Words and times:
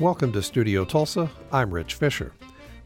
Welcome 0.00 0.30
to 0.34 0.42
Studio 0.44 0.84
Tulsa. 0.84 1.28
I'm 1.50 1.74
Rich 1.74 1.94
Fisher. 1.94 2.30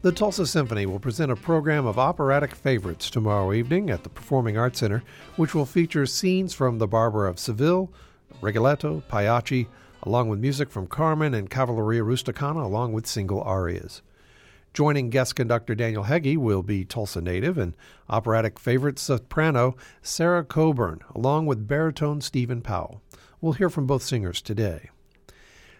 The 0.01 0.11
Tulsa 0.11 0.47
Symphony 0.47 0.87
will 0.87 0.99
present 0.99 1.31
a 1.31 1.35
program 1.35 1.85
of 1.85 1.99
operatic 1.99 2.55
favorites 2.55 3.11
tomorrow 3.11 3.53
evening 3.53 3.91
at 3.91 4.01
the 4.01 4.09
Performing 4.09 4.57
Arts 4.57 4.79
Center, 4.79 5.03
which 5.35 5.53
will 5.53 5.67
feature 5.67 6.07
scenes 6.07 6.55
from 6.55 6.79
The 6.79 6.87
Barber 6.87 7.27
of 7.27 7.37
Seville, 7.37 7.93
Rigoletto, 8.41 9.03
Pagliacci, 9.07 9.67
along 10.01 10.29
with 10.29 10.39
music 10.39 10.71
from 10.71 10.87
Carmen 10.87 11.35
and 11.35 11.51
Cavalleria 11.51 12.01
Rusticana, 12.01 12.63
along 12.63 12.93
with 12.93 13.05
single 13.05 13.43
arias. 13.43 14.01
Joining 14.73 15.11
guest 15.11 15.35
conductor 15.35 15.75
Daniel 15.75 16.05
Hege 16.05 16.35
will 16.37 16.63
be 16.63 16.83
Tulsa 16.83 17.21
native 17.21 17.59
and 17.59 17.75
operatic 18.09 18.57
favorite 18.57 18.97
soprano 18.97 19.75
Sarah 20.01 20.43
Coburn, 20.43 21.01
along 21.13 21.45
with 21.45 21.67
baritone 21.67 22.21
Stephen 22.21 22.61
Powell. 22.61 23.03
We'll 23.39 23.53
hear 23.53 23.69
from 23.69 23.85
both 23.85 24.01
singers 24.01 24.41
today. 24.41 24.89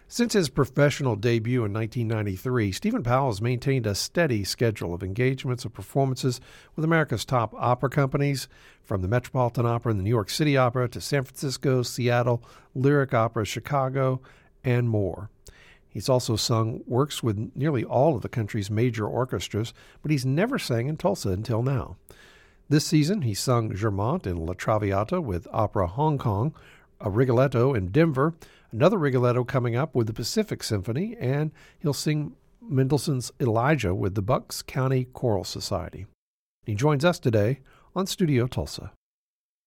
Since 0.06 0.34
his 0.34 0.50
professional 0.50 1.16
debut 1.16 1.64
in 1.64 1.72
1993, 1.72 2.72
Stephen 2.72 3.02
Powell 3.02 3.30
has 3.30 3.40
maintained 3.40 3.86
a 3.86 3.94
steady 3.94 4.44
schedule 4.44 4.92
of 4.92 5.02
engagements 5.02 5.64
and 5.64 5.72
performances 5.72 6.40
with 6.76 6.84
America's 6.84 7.24
top 7.24 7.54
opera 7.56 7.88
companies, 7.88 8.46
from 8.82 9.00
the 9.00 9.08
Metropolitan 9.08 9.64
Opera 9.64 9.90
and 9.90 9.98
the 9.98 10.04
New 10.04 10.10
York 10.10 10.28
City 10.28 10.56
Opera 10.58 10.88
to 10.90 11.00
San 11.00 11.24
Francisco, 11.24 11.82
Seattle, 11.82 12.44
Lyric 12.74 13.14
Opera, 13.14 13.46
Chicago, 13.46 14.20
and 14.62 14.88
more. 14.88 15.30
He's 15.88 16.08
also 16.08 16.36
sung 16.36 16.82
works 16.86 17.22
with 17.22 17.52
nearly 17.54 17.82
all 17.82 18.14
of 18.14 18.22
the 18.22 18.28
country's 18.28 18.70
major 18.70 19.06
orchestras, 19.06 19.72
but 20.02 20.10
he's 20.10 20.26
never 20.26 20.58
sang 20.58 20.86
in 20.86 20.96
Tulsa 20.98 21.30
until 21.30 21.62
now. 21.62 21.96
This 22.68 22.86
season, 22.86 23.22
he 23.22 23.34
sung 23.34 23.74
Germont 23.74 24.26
in 24.26 24.44
La 24.44 24.54
Traviata 24.54 25.20
with 25.20 25.46
Opera 25.52 25.86
Hong 25.86 26.18
Kong, 26.18 26.54
a 27.04 27.10
Rigoletto 27.10 27.74
in 27.74 27.88
Denver, 27.88 28.34
another 28.72 28.98
Rigoletto 28.98 29.44
coming 29.44 29.76
up 29.76 29.94
with 29.94 30.06
the 30.06 30.12
Pacific 30.12 30.62
Symphony, 30.62 31.14
and 31.20 31.52
he'll 31.78 31.92
sing 31.92 32.34
Mendelssohn's 32.60 33.30
Elijah 33.38 33.94
with 33.94 34.14
the 34.14 34.22
Bucks 34.22 34.62
County 34.62 35.04
Choral 35.12 35.44
Society. 35.44 36.06
He 36.64 36.74
joins 36.74 37.04
us 37.04 37.18
today 37.18 37.60
on 37.94 38.06
Studio 38.06 38.46
Tulsa. 38.46 38.90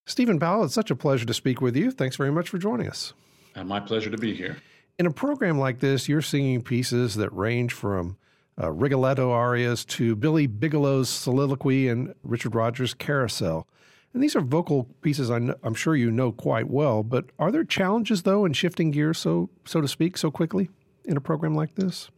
Stephen 0.07 0.39
Powell, 0.39 0.63
it's 0.63 0.73
such 0.73 0.89
a 0.89 0.95
pleasure 0.95 1.27
to 1.27 1.33
speak 1.33 1.61
with 1.61 1.75
you. 1.75 1.91
Thanks 1.91 2.15
very 2.15 2.31
much 2.31 2.49
for 2.49 2.57
joining 2.57 2.87
us. 2.87 3.13
And 3.55 3.69
my 3.69 3.79
pleasure 3.79 4.09
to 4.09 4.17
be 4.17 4.33
here. 4.33 4.57
In 4.97 5.05
a 5.05 5.11
program 5.11 5.59
like 5.59 5.79
this, 5.79 6.09
you're 6.09 6.23
singing 6.23 6.63
pieces 6.63 7.15
that 7.15 7.31
range 7.31 7.73
from 7.73 8.17
uh, 8.59 8.71
Rigoletto 8.71 9.31
arias 9.31 9.85
to 9.85 10.15
Billy 10.15 10.47
Bigelow's 10.47 11.09
soliloquy 11.09 11.87
and 11.87 12.15
Richard 12.23 12.55
Rodgers' 12.55 12.95
Carousel. 12.95 13.67
And 14.13 14.23
these 14.23 14.35
are 14.35 14.41
vocal 14.41 14.87
pieces 15.01 15.29
I 15.29 15.37
am 15.37 15.73
sure 15.73 15.95
you 15.95 16.09
know 16.09 16.31
quite 16.31 16.69
well, 16.69 17.03
but 17.03 17.25
are 17.37 17.51
there 17.51 17.63
challenges, 17.63 18.23
though, 18.23 18.45
in 18.45 18.53
shifting 18.53 18.91
gears, 18.91 19.19
so, 19.19 19.49
so 19.65 19.81
to 19.81 19.87
speak, 19.87 20.17
so 20.17 20.31
quickly 20.31 20.69
in 21.05 21.17
a 21.17 21.21
program 21.21 21.55
like 21.55 21.75
this? 21.75 22.09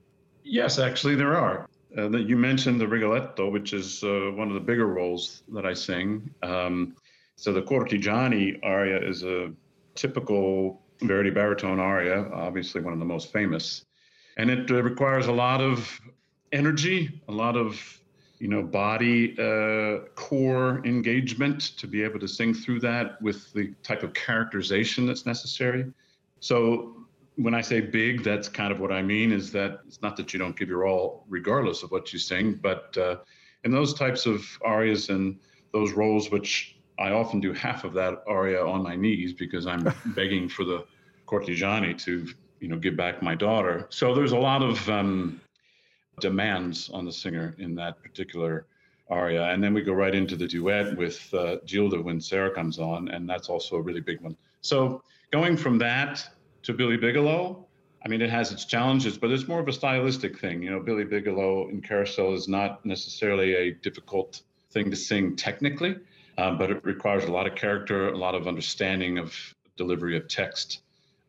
Yes, 0.44 0.80
actually, 0.80 1.16
there 1.16 1.36
are. 1.36 1.68
Uh, 1.98 2.10
you 2.12 2.38
mentioned 2.38 2.80
the 2.80 2.88
Rigoletto, 2.88 3.50
which 3.50 3.74
is 3.74 4.04
uh, 4.04 4.32
one 4.36 4.48
of 4.48 4.54
the 4.54 4.60
bigger 4.60 4.88
roles 4.88 5.44
that 5.50 5.66
I 5.66 5.74
sing. 5.74 6.30
Um, 6.44 6.96
so 7.36 7.52
the 7.52 7.62
Cortigiani 7.62 8.60
aria 8.64 9.02
is 9.02 9.24
a 9.24 9.52
typical 9.96 10.82
Verdi 11.02 11.30
baritone 11.30 11.80
aria, 11.80 12.30
obviously 12.34 12.82
one 12.82 12.94
of 12.94 13.00
the 13.00 13.06
most 13.06 13.32
famous. 13.32 13.86
And 14.38 14.50
it 14.50 14.70
uh, 14.70 14.84
requires 14.84 15.28
a 15.28 15.32
lot 15.32 15.62
of 15.62 16.00
energy, 16.52 17.22
a 17.28 17.32
lot 17.32 17.56
of 17.56 17.99
you 18.40 18.48
know 18.48 18.64
body 18.64 19.36
uh, 19.38 20.06
core 20.16 20.82
engagement 20.86 21.78
to 21.78 21.88
be 21.88 22.02
able 22.04 22.20
to 22.20 22.28
sing 22.28 22.54
through 22.54 22.80
that 22.80 23.22
with 23.22 23.52
the 23.54 23.74
type 23.84 24.04
of 24.04 24.14
characterization 24.14 25.06
that's 25.06 25.26
necessary. 25.26 25.86
So 26.40 26.96
when 27.36 27.54
I 27.54 27.62
say 27.62 27.82
big, 27.82 28.24
that's 28.24 28.50
kind 28.50 28.72
of 28.72 28.80
what 28.80 28.92
I 28.92 29.02
mean. 29.02 29.32
Is 29.32 29.52
that 29.52 29.82
it's 29.88 30.02
not 30.02 30.16
that 30.18 30.34
you 30.34 30.40
don't 30.40 30.58
give 30.58 30.70
your 30.70 30.88
all 30.88 31.26
regardless 31.28 31.84
of 31.84 31.92
what 31.92 32.12
you 32.14 32.20
sing, 32.20 32.60
but 32.62 32.98
uh, 32.98 33.18
in 33.64 33.72
those 33.72 33.94
types 33.94 34.26
of 34.26 34.46
arias 34.64 35.10
and 35.10 35.38
those 35.74 35.92
roles, 35.92 36.32
which 36.32 36.78
I 36.98 37.12
often 37.12 37.40
do 37.40 37.54
half 37.54 37.84
of 37.84 37.94
that 37.94 38.24
aria 38.28 38.66
on 38.66 38.84
my 38.84 38.96
knees 38.96 39.34
because 39.34 39.68
I'm 39.68 39.92
begging 40.16 40.50
for 40.50 40.66
the 40.66 40.86
Cortigiani 41.28 41.98
to, 42.04 42.28
you 42.60 42.68
know, 42.68 42.78
give 42.78 42.98
back 42.98 43.22
my 43.22 43.36
daughter. 43.36 43.88
So 43.90 44.14
there's 44.14 44.32
a 44.32 44.38
lot 44.38 44.62
of 44.62 44.90
um, 44.90 45.40
demands 46.20 46.90
on 46.90 47.06
the 47.06 47.12
singer 47.12 47.56
in 47.58 47.76
that 47.76 48.02
particular 48.02 48.66
aria. 49.10 49.46
And 49.46 49.64
then 49.64 49.74
we 49.74 49.82
go 49.82 49.94
right 49.94 50.14
into 50.14 50.36
the 50.36 50.48
duet 50.48 50.96
with 50.96 51.34
uh, 51.34 51.58
Gilda 51.66 52.02
when 52.02 52.22
Sarah 52.22 52.52
comes 52.54 52.80
on, 52.80 53.10
and 53.10 53.28
that's 53.28 53.50
also 53.50 53.76
a 53.78 53.82
really 53.82 54.02
big 54.02 54.22
one. 54.22 54.38
So 54.62 55.04
going 55.32 55.58
from 55.58 55.78
that 55.80 56.28
to 56.64 56.74
Billy 56.74 56.98
Bigelow, 56.98 57.66
I 58.06 58.08
mean, 58.08 58.22
it 58.22 58.30
has 58.30 58.52
its 58.52 58.66
challenges, 58.66 59.18
but 59.18 59.32
it's 59.32 59.48
more 59.48 59.60
of 59.60 59.68
a 59.68 59.74
stylistic 59.74 60.40
thing. 60.40 60.62
You 60.62 60.72
know, 60.72 60.80
Billy 60.80 61.04
Bigelow 61.04 61.70
in 61.70 61.82
Carousel 61.82 62.34
is 62.34 62.48
not 62.48 62.86
necessarily 62.86 63.56
a 63.56 63.72
difficult 63.72 64.42
thing 64.72 64.90
to 64.92 64.96
sing 64.96 65.36
technically 65.36 65.96
um, 66.40 66.58
but 66.58 66.72
it 66.72 66.84
requires 66.86 67.26
a 67.26 67.32
lot 67.32 67.46
of 67.48 67.56
character, 67.56 68.08
a 68.08 68.18
lot 68.18 68.34
of 68.34 68.48
understanding 68.48 69.18
of 69.18 69.36
delivery 69.76 70.16
of 70.16 70.30
text. 70.30 70.84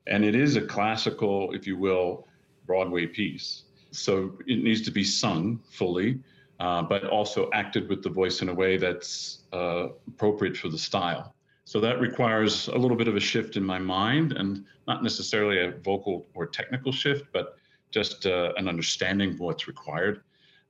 And 0.06 0.24
it 0.24 0.36
is 0.36 0.54
a 0.54 0.60
classical, 0.60 1.52
if 1.52 1.66
you 1.66 1.76
will, 1.76 2.28
Broadway 2.64 3.06
piece. 3.06 3.64
So 3.92 4.38
it 4.46 4.62
needs 4.62 4.82
to 4.82 4.90
be 4.90 5.04
sung 5.04 5.60
fully, 5.70 6.20
uh, 6.58 6.82
but 6.82 7.04
also 7.04 7.48
acted 7.52 7.88
with 7.88 8.02
the 8.02 8.10
voice 8.10 8.42
in 8.42 8.48
a 8.48 8.54
way 8.54 8.76
that's 8.76 9.40
uh, 9.52 9.88
appropriate 10.06 10.56
for 10.56 10.68
the 10.68 10.78
style. 10.78 11.34
So 11.64 11.80
that 11.80 12.00
requires 12.00 12.68
a 12.68 12.76
little 12.76 12.96
bit 12.96 13.08
of 13.08 13.16
a 13.16 13.20
shift 13.20 13.56
in 13.56 13.64
my 13.64 13.78
mind 13.78 14.32
and 14.32 14.64
not 14.88 15.02
necessarily 15.02 15.60
a 15.60 15.70
vocal 15.70 16.26
or 16.34 16.46
technical 16.46 16.92
shift, 16.92 17.26
but 17.32 17.56
just 17.90 18.26
uh, 18.26 18.52
an 18.56 18.68
understanding 18.68 19.30
of 19.30 19.40
what's 19.40 19.68
required. 19.68 20.22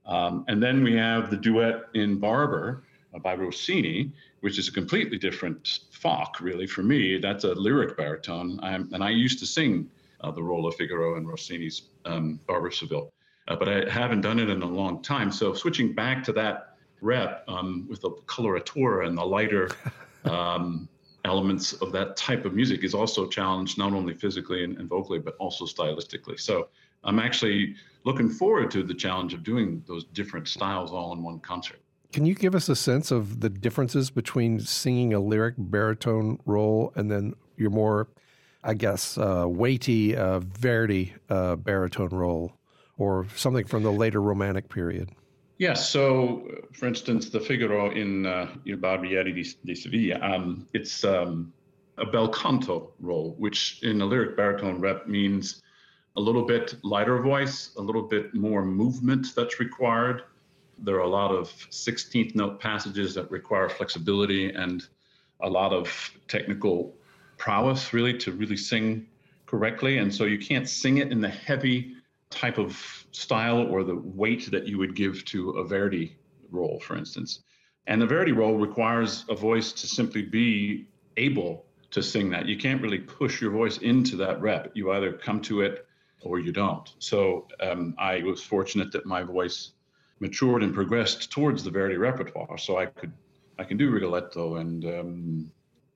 Um, 0.06 0.44
and 0.48 0.62
then 0.62 0.82
we 0.82 0.94
have 0.96 1.30
the 1.30 1.36
duet 1.36 1.84
in 1.94 2.18
Barber 2.18 2.84
uh, 3.14 3.18
by 3.18 3.34
Rossini, 3.34 4.12
which 4.40 4.58
is 4.58 4.68
a 4.68 4.72
completely 4.72 5.18
different 5.18 5.80
Fach, 5.90 6.40
really, 6.40 6.66
for 6.66 6.82
me. 6.82 7.18
That's 7.18 7.44
a 7.44 7.54
lyric 7.54 7.96
baritone. 7.96 8.58
I'm, 8.62 8.92
and 8.92 9.02
I 9.04 9.10
used 9.10 9.38
to 9.40 9.46
sing 9.46 9.90
the 10.30 10.42
role 10.42 10.66
of 10.66 10.74
Figaro 10.74 11.16
in 11.16 11.26
Rossini's 11.26 11.90
um, 12.04 12.40
Barber 12.46 12.70
Seville, 12.70 13.12
uh, 13.48 13.56
but 13.56 13.68
I 13.68 13.90
haven't 13.90 14.20
done 14.20 14.38
it 14.38 14.48
in 14.48 14.62
a 14.62 14.66
long 14.66 15.02
time. 15.02 15.32
So 15.32 15.54
switching 15.54 15.94
back 15.94 16.22
to 16.24 16.32
that 16.34 16.76
rep 17.00 17.44
um, 17.48 17.86
with 17.88 18.00
the 18.02 18.10
coloratura 18.26 19.06
and 19.06 19.16
the 19.16 19.24
lighter 19.24 19.70
um, 20.24 20.88
elements 21.24 21.72
of 21.74 21.92
that 21.92 22.16
type 22.16 22.44
of 22.44 22.54
music 22.54 22.84
is 22.84 22.94
also 22.94 23.26
challenged 23.26 23.78
not 23.78 23.92
only 23.92 24.14
physically 24.14 24.64
and, 24.64 24.78
and 24.78 24.88
vocally, 24.88 25.18
but 25.18 25.36
also 25.38 25.64
stylistically. 25.64 26.38
So 26.38 26.68
I'm 27.04 27.18
actually 27.18 27.74
looking 28.04 28.30
forward 28.30 28.70
to 28.72 28.82
the 28.82 28.94
challenge 28.94 29.34
of 29.34 29.42
doing 29.42 29.82
those 29.86 30.04
different 30.04 30.48
styles 30.48 30.92
all 30.92 31.12
in 31.12 31.22
one 31.22 31.40
concert. 31.40 31.80
Can 32.12 32.26
you 32.26 32.34
give 32.34 32.54
us 32.54 32.68
a 32.68 32.74
sense 32.74 33.10
of 33.10 33.40
the 33.40 33.48
differences 33.48 34.10
between 34.10 34.60
singing 34.60 35.14
a 35.14 35.20
lyric 35.20 35.54
baritone 35.56 36.40
role 36.44 36.92
and 36.96 37.10
then 37.10 37.34
your 37.56 37.70
more, 37.70 38.08
I 38.62 38.74
guess, 38.74 39.16
uh, 39.16 39.44
weighty 39.46 40.16
uh, 40.16 40.40
Verdi 40.40 41.14
uh, 41.28 41.56
baritone 41.56 42.10
role, 42.10 42.52
or 42.98 43.26
something 43.34 43.66
from 43.66 43.82
the 43.82 43.92
later 43.92 44.20
Romantic 44.20 44.68
period? 44.68 45.10
Yes. 45.58 45.88
So, 45.90 46.48
for 46.72 46.86
instance, 46.86 47.28
the 47.28 47.40
Figaro 47.40 47.90
in 47.90 48.26
uh, 48.26 48.54
Il 48.66 48.76
Barbiere 48.76 49.34
di, 49.34 49.44
di 49.64 49.74
Sevilla, 49.74 50.18
um, 50.22 50.66
it's 50.72 51.04
um, 51.04 51.52
a 51.98 52.06
bel 52.06 52.28
canto 52.28 52.92
role, 53.00 53.34
which 53.38 53.82
in 53.82 54.00
a 54.00 54.06
lyric 54.06 54.36
baritone 54.36 54.80
rep 54.80 55.06
means 55.06 55.62
a 56.16 56.20
little 56.20 56.44
bit 56.44 56.74
lighter 56.82 57.20
voice, 57.20 57.72
a 57.76 57.80
little 57.80 58.02
bit 58.02 58.34
more 58.34 58.64
movement 58.64 59.34
that's 59.34 59.60
required 59.60 60.22
there 60.82 60.96
are 60.96 61.00
a 61.00 61.08
lot 61.08 61.30
of 61.30 61.48
16th 61.70 62.34
note 62.34 62.60
passages 62.60 63.14
that 63.14 63.30
require 63.30 63.68
flexibility 63.68 64.50
and 64.50 64.86
a 65.40 65.48
lot 65.48 65.72
of 65.72 66.12
technical 66.28 66.94
prowess 67.40 67.94
really 67.94 68.16
to 68.18 68.32
really 68.32 68.56
sing 68.56 69.06
correctly. 69.46 69.96
And 69.96 70.14
so 70.14 70.24
you 70.24 70.38
can't 70.38 70.68
sing 70.68 70.98
it 70.98 71.10
in 71.10 71.22
the 71.22 71.28
heavy 71.30 71.94
type 72.28 72.58
of 72.58 73.06
style 73.12 73.66
or 73.66 73.82
the 73.82 73.96
weight 73.96 74.50
that 74.50 74.68
you 74.68 74.76
would 74.76 74.94
give 74.94 75.24
to 75.24 75.50
a 75.52 75.64
verdi 75.64 76.16
role 76.50 76.78
for 76.80 76.96
instance. 76.96 77.40
And 77.86 78.00
the 78.00 78.06
verdi 78.06 78.32
role 78.32 78.58
requires 78.58 79.24
a 79.30 79.34
voice 79.34 79.72
to 79.72 79.86
simply 79.86 80.22
be 80.22 80.86
able 81.16 81.64
to 81.92 82.02
sing 82.02 82.28
that. 82.30 82.44
You 82.44 82.58
can't 82.58 82.82
really 82.82 82.98
push 82.98 83.40
your 83.40 83.50
voice 83.52 83.78
into 83.78 84.16
that 84.16 84.38
rep. 84.42 84.70
You 84.74 84.92
either 84.92 85.14
come 85.14 85.40
to 85.42 85.62
it 85.62 85.86
or 86.20 86.38
you 86.40 86.52
don't. 86.52 86.92
So 86.98 87.48
um, 87.60 87.94
i 87.98 88.22
was 88.22 88.42
fortunate 88.42 88.92
that 88.92 89.06
my 89.06 89.22
voice 89.22 89.72
matured 90.20 90.62
and 90.62 90.74
progressed 90.74 91.32
towards 91.32 91.64
the 91.64 91.70
Verdi 91.70 91.96
repertoire. 91.96 92.58
So 92.58 92.76
I 92.76 92.84
could 92.84 93.12
I 93.58 93.64
can 93.64 93.78
do 93.78 93.90
Rigoletto 93.90 94.56
and 94.56 94.84
um, 94.84 95.52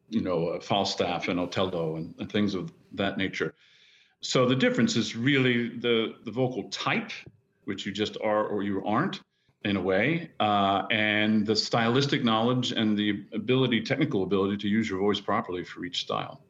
you 0.09 0.21
know 0.21 0.59
Falstaff 0.61 1.29
and 1.29 1.41
Otello 1.41 1.97
and, 1.97 2.15
and, 2.19 2.31
things 2.31 2.55
of 2.55 2.73
that 2.93 3.19
nature. 3.19 3.55
So 4.21 4.47
the 4.47 4.57
difference 4.57 4.97
is 4.97 5.17
really 5.17 5.79
the 5.79 6.15
the 6.25 6.31
vocal 6.31 6.69
type, 6.71 7.11
which 7.65 7.87
you 7.87 7.93
just 7.93 8.17
are 8.23 8.47
or 8.47 8.63
you 8.63 8.85
aren't 8.85 9.21
in 9.65 9.77
a 9.77 9.81
way, 9.81 10.31
uh, 10.41 10.83
and 10.91 11.47
the 11.47 11.57
stylistic 11.57 12.23
knowledge 12.23 12.73
and 12.73 12.99
the 12.99 13.25
ability, 13.33 13.81
technical 13.81 14.23
ability 14.23 14.59
to 14.59 14.69
use 14.69 14.89
your 14.89 14.99
voice 14.99 15.21
properly 15.21 15.65
for 15.65 15.85
each 15.85 16.01
style. 16.01 16.43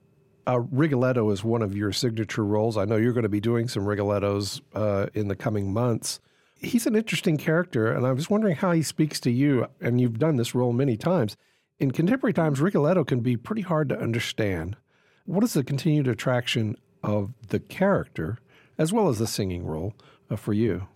Uh, 0.47 0.61
Rigoletto 0.73 1.31
is 1.31 1.43
one 1.43 1.63
of 1.63 1.77
your 1.77 1.93
signature 1.93 2.45
roles. 2.45 2.77
I 2.77 2.85
know 2.85 2.97
you're 2.97 3.13
going 3.13 3.23
to 3.23 3.29
be 3.29 3.41
doing 3.41 3.69
some 3.69 3.87
Rigolettos 3.87 4.61
uh, 4.75 5.07
in 5.15 5.29
the 5.29 5.37
coming 5.37 5.73
months. 5.73 6.21
He's 6.61 6.87
an 6.87 6.97
interesting 6.97 7.37
character, 7.37 7.93
and 7.93 8.07
I 8.07 8.13
was 8.13 8.29
wondering 8.29 8.57
how 8.57 8.73
he 8.73 8.83
speaks 8.83 9.21
to 9.21 9.31
you. 9.31 9.67
And 9.81 10.01
you've 10.01 10.19
done 10.19 10.37
this 10.37 10.55
role 10.55 10.73
many 10.73 10.97
times. 10.97 11.37
In 11.81 11.91
contemporary 11.91 12.33
times, 12.33 12.61
Rigoletto 12.61 13.05
can 13.05 13.21
be 13.21 13.37
pretty 13.37 13.63
hard 13.63 13.89
to 13.89 13.99
understand. 13.99 14.77
What 15.27 15.43
is 15.43 15.55
the 15.55 15.65
continued 15.65 16.07
attraction 16.07 16.77
of 17.03 17.33
the 17.49 17.59
character 17.59 18.39
as 18.79 18.93
well 18.93 19.09
as 19.09 19.19
the 19.19 19.27
singing 19.27 19.67
role 19.67 19.95
uh, 20.31 20.37
for 20.37 20.53
you? 20.53 20.87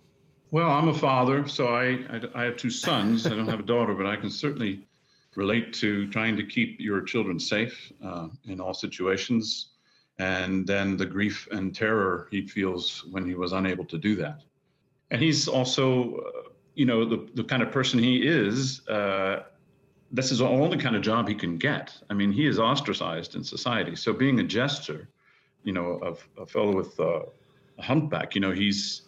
Well, 0.51 0.69
I'm 0.69 0.87
a 0.87 0.93
father, 0.93 1.47
so 1.47 1.67
I, 1.67 1.99
I, 2.09 2.21
I 2.33 2.43
have 2.43 2.57
two 2.57 2.69
sons. 2.69 3.27
I 3.27 3.31
don't 3.31 3.47
have 3.47 3.59
a 3.59 3.63
daughter, 3.63 3.93
but 3.93 4.05
I 4.05 4.15
can 4.15 4.29
certainly 4.29 4.87
relate 5.35 5.73
to 5.73 6.07
trying 6.07 6.35
to 6.37 6.43
keep 6.43 6.79
your 6.79 7.01
children 7.01 7.39
safe 7.39 7.91
uh, 8.03 8.29
in 8.45 8.59
all 8.59 8.73
situations, 8.73 9.71
and 10.17 10.65
then 10.65 10.97
the 10.97 11.05
grief 11.05 11.47
and 11.51 11.75
terror 11.75 12.27
he 12.31 12.47
feels 12.47 13.05
when 13.11 13.25
he 13.25 13.35
was 13.35 13.51
unable 13.51 13.85
to 13.85 13.97
do 13.97 14.15
that. 14.15 14.41
And 15.11 15.21
he's 15.21 15.47
also, 15.47 16.15
uh, 16.15 16.49
you 16.73 16.85
know, 16.85 17.05
the, 17.05 17.27
the 17.35 17.43
kind 17.43 17.61
of 17.61 17.71
person 17.71 17.99
he 17.99 18.25
is. 18.25 18.87
Uh, 18.87 19.43
this 20.11 20.31
is 20.31 20.39
the 20.39 20.47
only 20.47 20.77
kind 20.77 20.95
of 20.95 21.01
job 21.01 21.27
he 21.27 21.35
can 21.35 21.57
get. 21.57 21.95
I 22.09 22.13
mean, 22.13 22.31
he 22.31 22.47
is 22.47 22.59
ostracized 22.59 23.35
in 23.35 23.43
society. 23.43 23.95
So 23.95 24.13
being 24.13 24.39
a 24.39 24.43
jester, 24.43 25.07
you 25.63 25.73
know, 25.73 25.99
a, 26.01 26.41
a 26.41 26.45
fellow 26.45 26.75
with 26.75 26.99
uh, 26.99 27.21
a 27.77 27.81
humpback, 27.81 28.35
you 28.35 28.41
know, 28.41 28.51
he's 28.51 29.03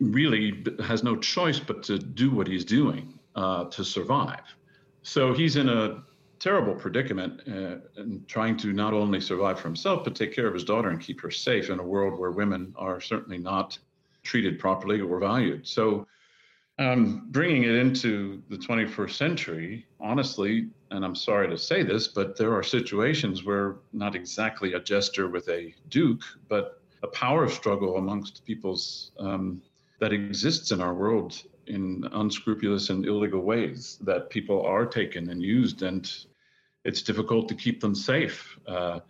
really 0.00 0.64
has 0.82 1.02
no 1.02 1.16
choice 1.16 1.60
but 1.60 1.82
to 1.82 1.98
do 1.98 2.30
what 2.30 2.46
he's 2.46 2.64
doing 2.64 3.18
uh, 3.36 3.64
to 3.64 3.84
survive. 3.84 4.42
So 5.02 5.34
he's 5.34 5.56
in 5.56 5.68
a 5.68 6.02
terrible 6.38 6.74
predicament 6.74 7.42
uh, 7.46 8.00
and 8.00 8.26
trying 8.26 8.56
to 8.56 8.72
not 8.72 8.94
only 8.94 9.20
survive 9.20 9.60
for 9.60 9.68
himself, 9.68 10.04
but 10.04 10.14
take 10.14 10.34
care 10.34 10.46
of 10.46 10.54
his 10.54 10.64
daughter 10.64 10.88
and 10.88 10.98
keep 11.00 11.20
her 11.20 11.30
safe 11.30 11.68
in 11.68 11.78
a 11.78 11.82
world 11.82 12.18
where 12.18 12.30
women 12.30 12.74
are 12.76 13.00
certainly 13.00 13.38
not 13.38 13.78
treated 14.22 14.58
properly 14.58 15.00
or 15.00 15.20
valued. 15.20 15.66
So 15.66 16.06
um, 16.80 17.26
bringing 17.30 17.64
it 17.64 17.74
into 17.74 18.42
the 18.48 18.56
21st 18.56 19.10
century, 19.10 19.86
honestly, 20.00 20.70
and 20.90 21.04
I'm 21.04 21.14
sorry 21.14 21.46
to 21.48 21.58
say 21.58 21.82
this, 21.82 22.08
but 22.08 22.36
there 22.38 22.54
are 22.54 22.62
situations 22.62 23.44
where 23.44 23.76
not 23.92 24.14
exactly 24.14 24.72
a 24.72 24.80
jester 24.80 25.28
with 25.28 25.46
a 25.50 25.74
duke, 25.90 26.22
but 26.48 26.82
a 27.02 27.06
power 27.08 27.50
struggle 27.50 27.98
amongst 27.98 28.46
people's 28.46 29.12
um, 29.18 29.60
that 30.00 30.14
exists 30.14 30.70
in 30.70 30.80
our 30.80 30.94
world 30.94 31.42
in 31.66 32.08
unscrupulous 32.12 32.88
and 32.88 33.04
illegal 33.04 33.42
ways 33.42 33.98
that 34.00 34.30
people 34.30 34.62
are 34.62 34.86
taken 34.86 35.28
and 35.28 35.42
used, 35.42 35.82
and 35.82 36.24
it's 36.86 37.02
difficult 37.02 37.46
to 37.48 37.54
keep 37.54 37.80
them 37.80 37.94
safe. 37.94 38.58
Uh, 38.66 39.00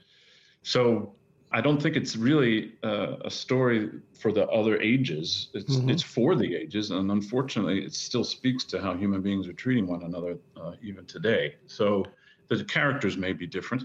so 0.62 1.14
I 1.52 1.60
don't 1.60 1.82
think 1.82 1.96
it's 1.96 2.16
really 2.16 2.74
uh, 2.84 3.16
a 3.24 3.30
story 3.30 3.90
for 4.14 4.30
the 4.30 4.46
other 4.48 4.80
ages. 4.80 5.48
It's 5.52 5.76
mm-hmm. 5.76 5.90
it's 5.90 6.02
for 6.02 6.36
the 6.36 6.54
ages, 6.54 6.92
and 6.92 7.10
unfortunately, 7.10 7.84
it 7.84 7.92
still 7.92 8.22
speaks 8.22 8.64
to 8.64 8.80
how 8.80 8.94
human 8.94 9.20
beings 9.20 9.48
are 9.48 9.52
treating 9.52 9.86
one 9.86 10.04
another 10.04 10.38
uh, 10.56 10.72
even 10.80 11.06
today. 11.06 11.56
So 11.66 12.04
the 12.48 12.64
characters 12.64 13.16
may 13.16 13.32
be 13.32 13.46
different, 13.46 13.84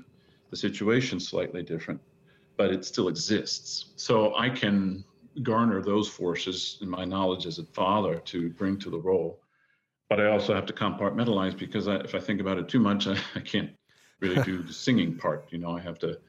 the 0.51 0.57
situation 0.57 1.19
slightly 1.19 1.63
different, 1.63 1.99
but 2.55 2.71
it 2.71 2.85
still 2.85 3.07
exists. 3.07 3.93
So 3.95 4.35
I 4.35 4.49
can 4.49 5.03
garner 5.41 5.81
those 5.81 6.07
forces 6.07 6.77
in 6.81 6.89
my 6.89 7.03
knowledge 7.03 7.45
as 7.45 7.59
a 7.59 7.65
father 7.65 8.19
to 8.19 8.49
bring 8.51 8.77
to 8.79 8.89
the 8.91 8.99
role, 8.99 9.39
but 10.09 10.19
I 10.19 10.27
also 10.27 10.53
have 10.53 10.67
to 10.67 10.73
compartmentalize 10.73 11.57
because 11.57 11.87
I, 11.87 11.95
if 11.97 12.13
I 12.13 12.19
think 12.19 12.41
about 12.41 12.59
it 12.59 12.69
too 12.69 12.79
much, 12.79 13.07
I, 13.07 13.17
I 13.35 13.39
can't 13.39 13.71
really 14.19 14.41
do 14.43 14.61
the 14.61 14.73
singing 14.73 15.17
part. 15.17 15.47
You 15.49 15.57
know, 15.57 15.75
I 15.75 15.81
have 15.81 15.99
to 15.99 16.19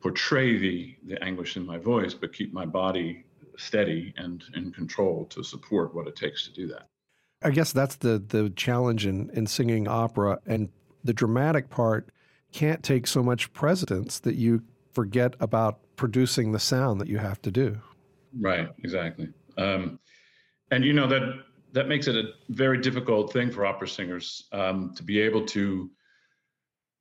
portray 0.00 0.56
the 0.58 0.96
the 1.04 1.22
anguish 1.22 1.56
in 1.56 1.66
my 1.66 1.78
voice, 1.78 2.14
but 2.14 2.32
keep 2.32 2.52
my 2.52 2.66
body 2.66 3.24
steady 3.56 4.14
and 4.16 4.44
in 4.54 4.72
control 4.72 5.24
to 5.26 5.42
support 5.42 5.94
what 5.94 6.06
it 6.06 6.16
takes 6.16 6.44
to 6.46 6.52
do 6.52 6.68
that. 6.68 6.88
I 7.42 7.50
guess 7.50 7.72
that's 7.72 7.96
the 7.96 8.18
the 8.18 8.50
challenge 8.50 9.06
in, 9.06 9.30
in 9.30 9.46
singing 9.46 9.88
opera 9.88 10.38
and 10.46 10.68
the 11.04 11.12
dramatic 11.12 11.70
part 11.70 12.10
can't 12.52 12.82
take 12.82 13.06
so 13.06 13.22
much 13.22 13.52
precedence 13.52 14.20
that 14.20 14.36
you 14.36 14.62
forget 14.92 15.34
about 15.40 15.80
producing 15.96 16.52
the 16.52 16.58
sound 16.58 17.00
that 17.00 17.08
you 17.08 17.18
have 17.18 17.40
to 17.42 17.50
do. 17.50 17.78
Right, 18.38 18.68
exactly. 18.82 19.28
Um, 19.56 19.98
and 20.70 20.84
you 20.84 20.92
know 20.92 21.06
that 21.08 21.44
that 21.72 21.88
makes 21.88 22.06
it 22.06 22.16
a 22.16 22.30
very 22.48 22.78
difficult 22.78 23.32
thing 23.32 23.50
for 23.50 23.66
opera 23.66 23.88
singers 23.88 24.48
um, 24.52 24.94
to 24.96 25.02
be 25.02 25.20
able 25.20 25.44
to 25.46 25.90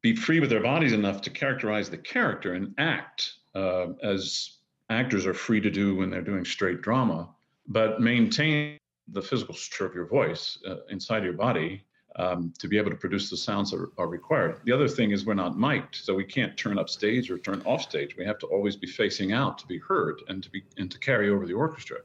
be 0.02 0.16
free 0.16 0.40
with 0.40 0.50
their 0.50 0.62
bodies 0.62 0.94
enough 0.94 1.22
to 1.22 1.30
characterize 1.30 1.90
the 1.90 1.98
character 1.98 2.54
and 2.54 2.74
act 2.78 3.34
uh, 3.56 3.88
as 4.04 4.58
actors 4.90 5.26
are 5.26 5.34
free 5.34 5.60
to 5.60 5.70
do 5.70 5.96
when 5.96 6.10
they're 6.10 6.22
doing 6.22 6.46
straight 6.46 6.82
drama, 6.82 7.30
but 7.68 8.00
maintain 8.02 8.78
the 9.10 9.22
physical 9.22 9.54
structure 9.54 9.86
of 9.86 9.96
your 9.96 10.06
voice 10.06 10.60
uh, 10.68 10.78
inside 10.90 11.24
your 11.24 11.34
body 11.34 11.84
um, 12.18 12.52
to 12.58 12.68
be 12.68 12.78
able 12.78 12.90
to 12.90 12.96
produce 12.96 13.30
the 13.30 13.38
sounds 13.38 13.72
that 13.72 13.88
are, 13.98 14.08
required. 14.08 14.60
The 14.66 14.72
other 14.72 14.88
thing 14.88 15.12
is 15.12 15.26
we're 15.26 15.36
not 15.36 15.58
mic'd, 15.58 15.96
so 15.96 16.16
we 16.16 16.24
can't 16.24 16.58
turn 16.58 16.80
up 16.80 16.90
stage 16.90 17.30
or 17.30 17.38
turn 17.38 17.62
off 17.66 17.82
stage. 17.82 18.18
We 18.18 18.26
have 18.26 18.40
to 18.40 18.48
always 18.48 18.76
be 18.76 18.88
facing 18.88 19.34
out 19.34 19.58
to 19.60 19.68
be 19.68 19.78
heard 19.78 20.22
and 20.28 20.42
to 20.44 20.50
be 20.50 20.64
and 20.78 20.90
to 20.90 20.98
carry 21.00 21.30
over 21.30 21.46
the 21.46 21.54
orchestra. 21.54 21.98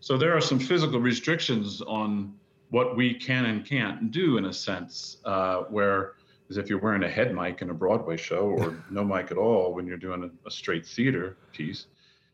So 0.00 0.18
there 0.18 0.36
are 0.36 0.40
some 0.40 0.58
physical 0.58 1.00
restrictions 1.00 1.80
on 1.82 2.34
what 2.70 2.96
we 2.96 3.14
can 3.14 3.46
and 3.46 3.64
can't 3.64 4.10
do 4.10 4.38
in 4.38 4.46
a 4.46 4.52
sense, 4.52 5.18
uh, 5.24 5.58
where 5.70 6.14
is 6.48 6.56
if 6.56 6.68
you're 6.68 6.80
wearing 6.80 7.02
a 7.02 7.08
head 7.08 7.34
mic 7.34 7.62
in 7.62 7.70
a 7.70 7.74
Broadway 7.74 8.16
show 8.16 8.48
or 8.48 8.76
no 8.90 9.04
mic 9.04 9.30
at 9.30 9.36
all 9.36 9.72
when 9.72 9.86
you're 9.86 9.96
doing 9.96 10.24
a, 10.24 10.48
a 10.48 10.50
straight 10.50 10.86
theater 10.86 11.36
piece, 11.52 11.86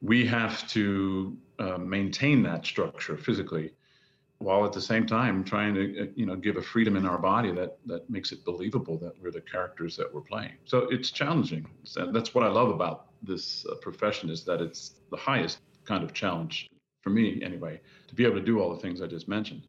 we 0.02 0.26
have 0.26 0.66
to 0.68 1.36
uh, 1.58 1.78
maintain 1.78 2.42
that 2.42 2.64
structure 2.64 3.16
physically 3.16 3.72
while 4.38 4.64
at 4.64 4.72
the 4.72 4.80
same 4.80 5.06
time 5.06 5.44
trying 5.44 5.74
to 5.74 6.02
uh, 6.02 6.06
you 6.14 6.24
know 6.24 6.34
give 6.34 6.56
a 6.56 6.62
freedom 6.62 6.96
in 6.96 7.04
our 7.06 7.18
body 7.18 7.52
that 7.52 7.76
that 7.84 8.08
makes 8.08 8.32
it 8.32 8.42
believable 8.44 8.96
that 8.96 9.12
we're 9.20 9.30
the 9.30 9.40
characters 9.42 9.96
that 9.96 10.12
we're 10.12 10.22
playing. 10.22 10.52
So 10.64 10.88
it's 10.90 11.10
challenging. 11.10 11.66
That's 12.12 12.34
what 12.34 12.44
i 12.44 12.48
love 12.48 12.70
about 12.70 13.10
this 13.22 13.66
uh, 13.66 13.74
profession 13.76 14.30
is 14.30 14.44
that 14.44 14.60
it's 14.60 14.94
the 15.10 15.16
highest 15.16 15.58
kind 15.84 16.02
of 16.02 16.12
challenge 16.12 16.68
for 17.02 17.10
me 17.10 17.42
anyway 17.42 17.80
to 18.08 18.14
be 18.14 18.24
able 18.24 18.36
to 18.36 18.44
do 18.44 18.60
all 18.60 18.72
the 18.74 18.80
things 18.80 19.00
i 19.02 19.06
just 19.06 19.28
mentioned 19.28 19.62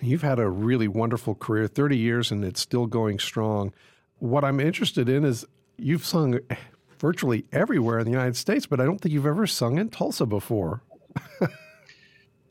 You've 0.00 0.22
had 0.22 0.38
a 0.38 0.48
really 0.48 0.88
wonderful 0.88 1.34
career, 1.34 1.66
30 1.66 1.96
years, 1.96 2.30
and 2.30 2.44
it's 2.44 2.60
still 2.60 2.86
going 2.86 3.18
strong. 3.18 3.72
What 4.18 4.44
I'm 4.44 4.60
interested 4.60 5.08
in 5.08 5.24
is 5.24 5.44
you've 5.76 6.04
sung 6.04 6.40
virtually 6.98 7.44
everywhere 7.52 7.98
in 7.98 8.04
the 8.04 8.10
United 8.10 8.36
States, 8.36 8.66
but 8.66 8.80
I 8.80 8.84
don't 8.84 8.98
think 9.00 9.12
you've 9.12 9.26
ever 9.26 9.46
sung 9.46 9.78
in 9.78 9.90
Tulsa 9.90 10.26
before. 10.26 10.82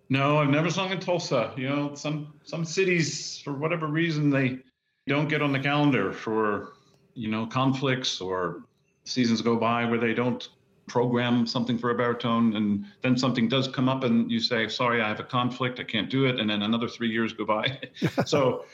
no, 0.09 0.37
I've 0.37 0.49
never 0.49 0.69
sung 0.69 0.91
in 0.91 0.99
Tulsa. 0.99 1.53
You 1.57 1.69
know, 1.69 1.95
some 1.95 2.33
some 2.43 2.65
cities, 2.65 3.39
for 3.39 3.53
whatever 3.53 3.87
reason, 3.87 4.29
they 4.29 4.59
don't 5.07 5.27
get 5.27 5.41
on 5.41 5.51
the 5.51 5.59
calendar 5.59 6.13
for 6.13 6.73
you 7.13 7.29
know 7.29 7.45
conflicts 7.45 8.21
or 8.21 8.63
seasons 9.03 9.41
go 9.41 9.57
by 9.57 9.85
where 9.85 9.99
they 9.99 10.13
don't 10.13 10.47
program 10.87 11.47
something 11.47 11.77
for 11.77 11.91
a 11.91 11.95
baritone 11.95 12.55
and 12.55 12.85
then 13.01 13.17
something 13.17 13.47
does 13.47 13.67
come 13.67 13.87
up 13.87 14.03
and 14.03 14.29
you 14.29 14.39
say 14.39 14.67
sorry 14.67 15.01
i 15.01 15.07
have 15.07 15.19
a 15.19 15.23
conflict 15.23 15.79
i 15.79 15.83
can't 15.83 16.09
do 16.09 16.25
it 16.25 16.39
and 16.39 16.49
then 16.49 16.61
another 16.61 16.87
three 16.87 17.09
years 17.09 17.33
go 17.33 17.45
by. 17.45 17.79
So 18.25 18.65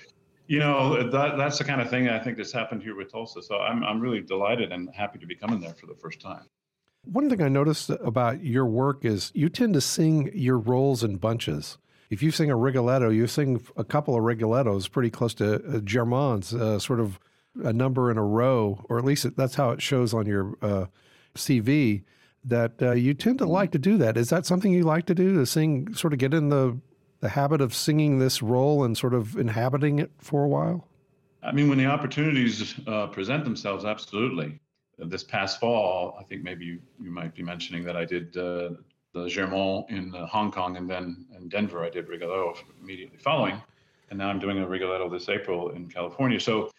you 0.48 0.60
know 0.60 1.10
that, 1.12 1.38
that's 1.38 1.60
the 1.60 1.64
kind 1.64 1.82
of 1.82 1.90
thing 1.90 2.10
i 2.10 2.18
think 2.18 2.38
that's 2.38 2.52
happened 2.52 2.82
here 2.82 2.96
with 2.96 3.12
tulsa. 3.12 3.42
So 3.42 3.58
I'm, 3.60 3.84
I'm 3.84 4.00
really 4.00 4.22
delighted 4.22 4.72
and 4.72 4.90
happy 4.94 5.20
to 5.20 5.28
be 5.28 5.36
coming 5.36 5.60
there 5.60 5.74
for 5.74 5.86
the 5.86 5.96
first 5.96 6.20
time. 6.20 6.46
One 7.04 7.30
thing 7.30 7.42
i 7.42 7.48
noticed 7.50 7.90
about 7.90 8.44
your 8.44 8.66
work 8.66 9.06
is 9.06 9.32
you 9.36 9.50
tend 9.50 9.76
to 9.76 9.82
sing 9.82 10.32
your 10.34 10.58
roles 10.58 11.04
in 11.04 11.18
bunches. 11.18 11.78
If 12.10 12.24
you 12.24 12.32
sing 12.32 12.50
a 12.50 12.56
rigoletto 12.56 13.10
you 13.10 13.28
sing 13.28 13.64
a 13.78 13.84
couple 13.84 14.16
of 14.16 14.24
rigolettos 14.24 14.88
pretty 14.88 15.12
close 15.12 15.36
to 15.36 15.56
uh, 15.56 15.80
Germonts 15.82 16.60
uh, 16.60 16.80
sort 16.80 17.00
of 17.00 17.20
a 17.64 17.72
number 17.72 18.10
in 18.10 18.18
a 18.18 18.26
row 18.26 18.84
or 18.90 18.98
at 18.98 19.06
least 19.06 19.36
that's 19.36 19.56
how 19.56 19.70
it 19.70 19.82
shows 19.82 20.14
on 20.14 20.26
your 20.26 20.58
uh, 20.64 20.86
CV 21.36 22.04
that 22.44 22.82
uh, 22.82 22.92
you 22.92 23.14
tend 23.14 23.38
to 23.40 23.46
like 23.46 23.72
to 23.72 23.80
do 23.80 23.98
that. 23.98 24.18
Is 24.18 24.30
that 24.30 24.46
something 24.46 24.72
you 24.74 24.84
like 24.84 25.06
to 25.08 25.16
do 25.16 25.36
to 25.36 25.46
sing, 25.46 25.94
sort 25.94 26.14
of 26.14 26.20
get 26.20 26.34
in 26.34 26.50
the, 26.50 26.78
the 27.20 27.30
habit 27.30 27.62
of 27.62 27.74
singing 27.74 28.20
this 28.20 28.42
role 28.42 28.84
and 28.84 28.98
sort 28.98 29.14
of 29.14 29.36
inhabiting 29.36 30.00
it 30.00 30.12
for 30.20 30.44
a 30.44 30.48
while? 30.48 30.88
I 31.44 31.52
mean, 31.52 31.70
when 31.70 31.78
the 31.78 31.86
opportunities 31.86 32.76
uh, 32.88 33.08
present 33.08 33.44
themselves, 33.44 33.86
absolutely. 33.86 34.60
This 34.98 35.24
past 35.24 35.60
fall, 35.60 36.18
I 36.20 36.24
think 36.24 36.44
maybe 36.44 36.66
you, 36.66 36.80
you 37.02 37.12
might 37.12 37.34
be 37.34 37.42
mentioning 37.42 37.84
that 37.86 37.96
I 37.96 38.04
did 38.04 38.36
uh, 38.36 38.72
the 39.14 39.28
Germont 39.28 39.90
in 39.90 40.14
uh, 40.14 40.26
Hong 40.28 40.52
Kong 40.52 40.78
and 40.78 40.90
then 40.90 41.26
in 41.36 41.48
Denver, 41.48 41.84
I 41.84 41.90
did 41.90 42.10
Rigoletto 42.10 42.56
immediately 42.82 43.18
following. 43.18 43.62
And 44.10 44.20
now 44.20 44.30
I'm 44.30 44.40
doing 44.40 44.58
a 44.58 44.68
Rigoletto 44.68 45.10
this 45.10 45.30
April 45.30 45.70
in 45.70 45.88
California. 45.88 46.40
So 46.40 46.72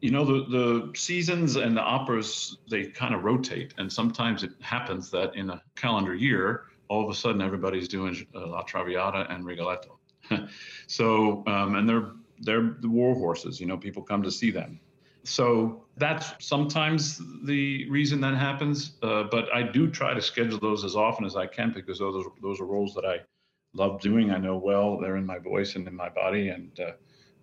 you 0.00 0.10
know 0.10 0.24
the 0.24 0.44
the 0.50 0.92
seasons 0.94 1.56
and 1.56 1.76
the 1.76 1.80
operas 1.80 2.58
they 2.70 2.84
kind 2.84 3.14
of 3.14 3.24
rotate 3.24 3.74
and 3.78 3.92
sometimes 3.92 4.42
it 4.42 4.52
happens 4.60 5.10
that 5.10 5.34
in 5.34 5.50
a 5.50 5.62
calendar 5.74 6.14
year 6.14 6.64
all 6.88 7.02
of 7.02 7.10
a 7.10 7.14
sudden 7.14 7.40
everybody's 7.40 7.88
doing 7.88 8.26
uh, 8.34 8.46
la 8.46 8.62
traviata 8.62 9.26
and 9.30 9.44
rigoletto 9.44 9.98
so 10.86 11.42
um, 11.46 11.76
and 11.76 11.88
they're 11.88 12.12
they're 12.40 12.76
the 12.80 12.88
war 12.88 13.14
horses 13.14 13.60
you 13.60 13.66
know 13.66 13.76
people 13.76 14.02
come 14.02 14.22
to 14.22 14.30
see 14.30 14.50
them 14.50 14.78
so 15.26 15.82
that's 15.96 16.32
sometimes 16.38 17.20
the 17.42 17.88
reason 17.90 18.20
that 18.20 18.36
happens. 18.36 18.92
Uh, 19.02 19.24
but 19.24 19.52
I 19.52 19.62
do 19.62 19.90
try 19.90 20.14
to 20.14 20.22
schedule 20.22 20.58
those 20.58 20.84
as 20.84 20.94
often 20.94 21.24
as 21.24 21.34
I 21.34 21.46
can 21.46 21.72
because 21.72 21.98
those 21.98 22.24
are, 22.24 22.30
those 22.40 22.60
are 22.60 22.64
roles 22.64 22.94
that 22.94 23.04
I 23.04 23.22
love 23.74 24.00
doing. 24.00 24.30
I 24.30 24.38
know 24.38 24.56
well 24.56 24.98
they're 24.98 25.16
in 25.16 25.26
my 25.26 25.38
voice 25.38 25.74
and 25.74 25.86
in 25.88 25.96
my 25.96 26.08
body, 26.08 26.50
and 26.50 26.78
uh, 26.78 26.92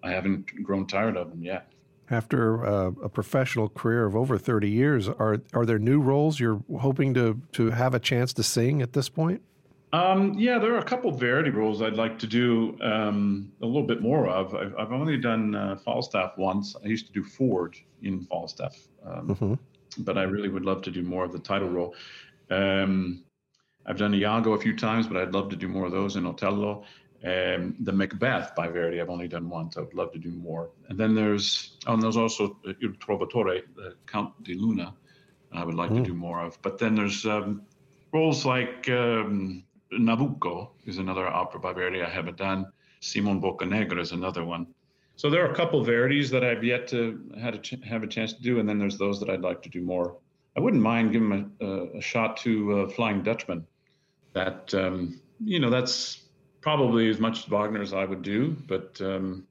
I 0.02 0.12
haven't 0.12 0.64
grown 0.64 0.88
tired 0.88 1.18
of 1.18 1.30
them 1.30 1.44
yet. 1.44 1.73
After 2.10 2.66
uh, 2.66 2.92
a 3.02 3.10
professional 3.10 3.70
career 3.70 4.06
of 4.06 4.16
over 4.16 4.38
30 4.38 4.70
years, 4.70 5.08
are 5.08 5.42
are 5.54 5.66
there 5.66 5.80
new 5.80 6.02
roles 6.02 6.40
you're 6.40 6.62
hoping 6.80 7.14
to 7.14 7.42
to 7.54 7.72
have 7.72 7.94
a 7.94 8.00
chance 8.00 8.34
to 8.34 8.44
sing 8.44 8.82
at 8.82 8.94
this 8.94 9.10
point? 9.10 9.42
Um, 9.94 10.34
yeah, 10.34 10.58
there 10.58 10.74
are 10.74 10.80
a 10.80 10.84
couple 10.84 11.12
Verdi 11.12 11.52
roles 11.52 11.84
I'd 11.84 11.94
like 11.94 12.18
to 12.20 12.28
do 12.28 12.76
um, 12.82 13.52
a 13.62 13.66
little 13.66 13.86
bit 13.86 14.02
more 14.02 14.28
of. 14.28 14.56
I've, 14.56 14.74
I've 14.76 14.92
only 14.92 15.18
done 15.18 15.54
uh, 15.54 15.76
Falstaff 15.76 16.36
once. 16.36 16.76
I 16.84 16.88
used 16.88 17.06
to 17.06 17.14
do 17.14 17.24
Ford 17.24 17.78
in 18.02 18.26
Falstaff, 18.26 18.76
um, 19.06 19.28
mm-hmm. 19.28 19.54
but 20.00 20.18
I 20.18 20.24
really 20.24 20.50
would 20.50 20.66
love 20.66 20.82
to 20.84 20.92
do 20.92 21.04
more 21.04 21.24
of 21.24 21.32
the 21.32 21.38
title 21.38 21.70
role. 21.70 21.96
Um, 22.50 23.24
I've 23.86 23.98
done 23.98 24.16
Iago 24.16 24.54
a 24.54 24.60
few 24.60 24.76
times, 24.76 25.08
but 25.08 25.18
I'd 25.18 25.34
love 25.34 25.50
to 25.50 25.56
do 25.56 25.68
more 25.68 25.86
of 25.86 25.92
those 25.92 26.16
in 26.16 26.26
Otello. 26.26 26.86
Um, 27.26 27.76
the 27.80 27.94
Macbeth 27.94 28.54
by 28.54 28.68
Verdi, 28.68 29.00
I've 29.00 29.10
only 29.10 29.30
done 29.30 29.50
once. 29.50 29.78
I 29.78 29.82
would 29.82 29.94
love 29.94 30.12
to 30.12 30.20
do 30.20 30.32
more. 30.32 30.72
And 30.90 31.00
then 31.00 31.16
there's, 31.16 31.78
oh, 31.88 31.94
and 31.94 32.04
there's 32.04 32.18
also 32.18 32.58
Il 32.66 32.92
Trovatore, 33.00 33.62
the 33.76 33.96
Count 34.08 34.44
di 34.44 34.56
Luna, 34.56 34.94
I 35.54 35.64
would 35.64 35.76
like 35.76 35.92
mm. 35.92 35.98
to 35.98 36.04
do 36.04 36.14
more 36.14 36.42
of. 36.42 36.62
But 36.62 36.80
then 36.80 36.96
there's 36.96 37.26
um, 37.26 37.62
roles 38.12 38.46
like 38.46 38.90
um, 38.90 39.64
Nabucco 39.92 40.72
is 40.86 40.98
another 40.98 41.28
opera 41.28 41.60
by 41.62 41.74
Verdi 41.74 42.02
I 42.02 42.10
haven't 42.10 42.38
done. 42.38 42.66
Simon 43.00 43.42
Boccanegra 43.42 44.00
is 44.00 44.12
another 44.12 44.44
one. 44.44 44.68
So 45.16 45.30
there 45.30 45.46
are 45.46 45.52
a 45.52 45.56
couple 45.56 45.86
Verdis 45.86 46.30
that 46.32 46.44
I've 46.44 46.64
yet 46.64 46.88
to 46.90 47.22
had 47.40 47.54
a 47.54 47.60
ch- 47.60 47.84
have 47.86 48.04
a 48.04 48.08
chance 48.08 48.34
to 48.34 48.42
do, 48.42 48.60
and 48.60 48.68
then 48.68 48.80
there's 48.80 48.98
those 48.98 49.20
that 49.20 49.30
I'd 49.30 49.42
like 49.42 49.62
to 49.64 49.70
do 49.70 49.82
more. 49.82 50.18
I 50.58 50.60
wouldn't 50.60 50.82
mind 50.82 51.12
giving 51.12 51.52
a, 51.62 51.66
a, 51.66 51.98
a 51.98 52.02
shot 52.02 52.38
to 52.38 52.80
uh, 52.80 52.90
Flying 52.90 53.22
Dutchman. 53.22 53.68
That 54.34 54.74
um, 54.74 55.22
you 55.44 55.60
know, 55.60 55.70
that's 55.70 56.23
probably 56.64 57.10
as 57.10 57.20
much 57.20 57.46
Wagner 57.48 57.82
as 57.82 57.94
I 57.94 58.06
would 58.06 58.22
do, 58.22 58.56
but 58.68 59.00
um, 59.02 59.46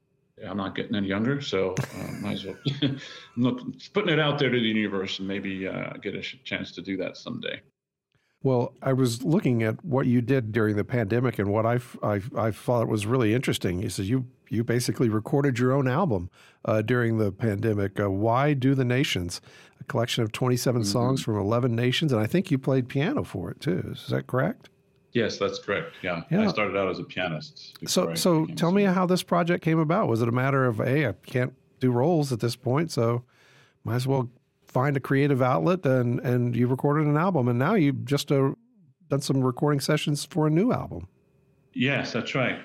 I'm 0.45 0.57
not 0.57 0.75
getting 0.75 0.95
any 0.95 1.07
younger, 1.07 1.39
so 1.41 1.75
uh, 1.77 2.11
might 2.21 2.33
as 2.33 2.45
well 2.45 2.57
look 3.37 3.61
putting 3.93 4.11
it 4.11 4.19
out 4.19 4.39
there 4.39 4.49
to 4.49 4.59
the 4.59 4.65
universe 4.65 5.19
and 5.19 5.27
maybe 5.27 5.67
uh, 5.67 5.93
get 6.01 6.15
a 6.15 6.23
sh- 6.23 6.37
chance 6.43 6.71
to 6.71 6.81
do 6.81 6.97
that 6.97 7.15
someday. 7.15 7.61
Well, 8.41 8.73
I 8.81 8.91
was 8.91 9.23
looking 9.23 9.63
at 9.63 9.85
what 9.85 10.07
you 10.07 10.21
did 10.21 10.51
during 10.51 10.75
the 10.75 10.83
pandemic, 10.83 11.39
and 11.39 11.49
what 11.49 11.65
I, 11.65 11.79
I, 12.01 12.21
I 12.35 12.51
thought 12.51 12.89
was 12.89 13.05
really 13.05 13.33
interesting. 13.33 13.79
You 13.79 13.89
said 13.89 14.05
you 14.05 14.25
you 14.49 14.63
basically 14.63 15.09
recorded 15.09 15.57
your 15.57 15.71
own 15.71 15.87
album 15.87 16.29
uh, 16.65 16.81
during 16.81 17.17
the 17.17 17.31
pandemic. 17.31 17.99
Uh, 17.99 18.11
Why 18.11 18.53
do 18.53 18.75
the 18.75 18.85
nations? 18.85 19.39
A 19.79 19.83
collection 19.85 20.23
of 20.23 20.31
27 20.31 20.81
mm-hmm. 20.81 20.91
songs 20.91 21.23
from 21.23 21.37
11 21.37 21.75
nations, 21.75 22.11
and 22.11 22.21
I 22.21 22.27
think 22.27 22.51
you 22.51 22.57
played 22.57 22.89
piano 22.89 23.23
for 23.23 23.49
it 23.49 23.61
too. 23.61 23.91
Is 23.93 24.07
that 24.09 24.27
correct? 24.27 24.69
Yes, 25.13 25.37
that's 25.37 25.59
correct. 25.59 25.95
Yeah, 26.01 26.23
yeah. 26.31 26.41
I 26.41 26.47
started 26.47 26.75
out 26.75 26.89
as 26.89 26.99
a 26.99 27.03
pianist. 27.03 27.77
So, 27.87 28.15
so 28.15 28.45
tell 28.47 28.71
me 28.71 28.83
how 28.83 29.05
this 29.05 29.21
project 29.21 29.63
came 29.63 29.79
about. 29.79 30.07
Was 30.07 30.21
it 30.21 30.27
a 30.27 30.31
matter 30.31 30.65
of, 30.65 30.77
hey, 30.77 31.07
I 31.07 31.13
can't 31.13 31.53
do 31.79 31.91
roles 31.91 32.31
at 32.31 32.39
this 32.39 32.55
point, 32.55 32.91
so 32.91 33.23
might 33.83 33.95
as 33.95 34.07
well 34.07 34.29
find 34.73 34.97
a 34.97 34.99
creative 34.99 35.41
outlet 35.41 35.85
and 35.85 36.19
and 36.21 36.55
you 36.55 36.67
recorded 36.67 37.05
an 37.05 37.15
album 37.15 37.47
and 37.47 37.59
now 37.59 37.75
you've 37.75 38.03
just 38.05 38.31
uh, 38.31 38.51
done 39.09 39.21
some 39.21 39.41
recording 39.41 39.79
sessions 39.79 40.25
for 40.25 40.47
a 40.47 40.49
new 40.49 40.71
album 40.71 41.07
yes 41.73 42.11
that's 42.11 42.33
right 42.33 42.59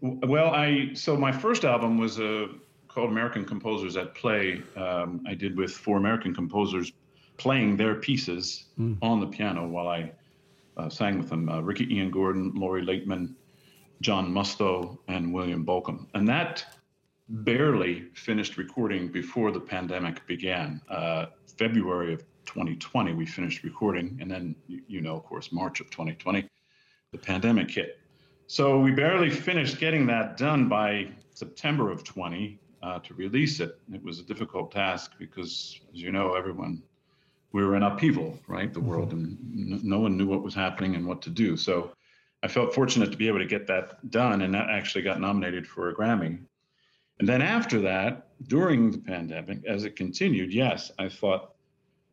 well 0.00 0.50
i 0.50 0.88
so 0.94 1.16
my 1.16 1.32
first 1.32 1.64
album 1.64 1.98
was 1.98 2.20
uh, 2.20 2.46
called 2.86 3.10
american 3.10 3.44
composers 3.44 3.96
at 3.96 4.14
play 4.14 4.62
um, 4.76 5.20
i 5.26 5.34
did 5.34 5.56
with 5.56 5.72
four 5.72 5.96
american 5.96 6.32
composers 6.32 6.92
playing 7.38 7.76
their 7.76 7.96
pieces 7.96 8.66
mm. 8.78 8.96
on 9.02 9.18
the 9.18 9.26
piano 9.26 9.66
while 9.66 9.88
i 9.88 10.10
uh, 10.78 10.88
sang 10.88 11.18
with 11.18 11.28
them 11.28 11.48
uh, 11.48 11.60
ricky 11.60 11.92
ian 11.94 12.10
gordon 12.10 12.52
lori 12.54 12.84
laitman 12.84 13.34
john 14.00 14.32
musto 14.32 14.98
and 15.08 15.32
william 15.32 15.64
bolcom 15.64 16.06
and 16.14 16.28
that 16.28 16.64
barely 17.28 18.04
finished 18.14 18.56
recording 18.56 19.08
before 19.08 19.52
the 19.52 19.60
pandemic 19.60 20.26
began. 20.26 20.80
Uh, 20.88 21.26
February 21.58 22.14
of 22.14 22.20
2020, 22.46 23.12
we 23.12 23.26
finished 23.26 23.62
recording, 23.62 24.16
and 24.20 24.30
then 24.30 24.54
you 24.66 25.00
know, 25.00 25.16
of 25.16 25.24
course, 25.24 25.52
March 25.52 25.80
of 25.80 25.90
2020, 25.90 26.48
the 27.12 27.18
pandemic 27.18 27.70
hit. 27.70 28.00
So 28.46 28.80
we 28.80 28.92
barely 28.92 29.28
finished 29.28 29.78
getting 29.78 30.06
that 30.06 30.38
done 30.38 30.68
by 30.68 31.08
September 31.34 31.90
of 31.90 32.02
20 32.04 32.58
uh, 32.82 32.98
to 33.00 33.14
release 33.14 33.60
it. 33.60 33.78
It 33.92 34.02
was 34.02 34.20
a 34.20 34.22
difficult 34.22 34.72
task 34.72 35.12
because, 35.18 35.78
as 35.92 36.00
you 36.00 36.10
know, 36.10 36.34
everyone 36.34 36.82
we 37.52 37.64
were 37.64 37.76
in 37.76 37.82
upheaval, 37.82 38.38
right? 38.46 38.72
The 38.72 38.80
world, 38.80 39.12
and 39.12 39.38
no 39.84 40.00
one 40.00 40.16
knew 40.16 40.26
what 40.26 40.42
was 40.42 40.54
happening 40.54 40.94
and 40.94 41.06
what 41.06 41.22
to 41.22 41.30
do. 41.30 41.56
So 41.56 41.92
I 42.42 42.48
felt 42.48 42.74
fortunate 42.74 43.10
to 43.10 43.16
be 43.16 43.28
able 43.28 43.38
to 43.38 43.46
get 43.46 43.66
that 43.68 44.10
done, 44.10 44.42
and 44.42 44.54
that 44.54 44.68
actually 44.70 45.02
got 45.02 45.20
nominated 45.20 45.66
for 45.66 45.88
a 45.88 45.94
Grammy. 45.94 46.38
And 47.18 47.28
then 47.28 47.42
after 47.42 47.80
that, 47.80 48.28
during 48.46 48.90
the 48.90 48.98
pandemic, 48.98 49.64
as 49.66 49.84
it 49.84 49.96
continued, 49.96 50.52
yes, 50.52 50.92
I 50.98 51.08
thought, 51.08 51.54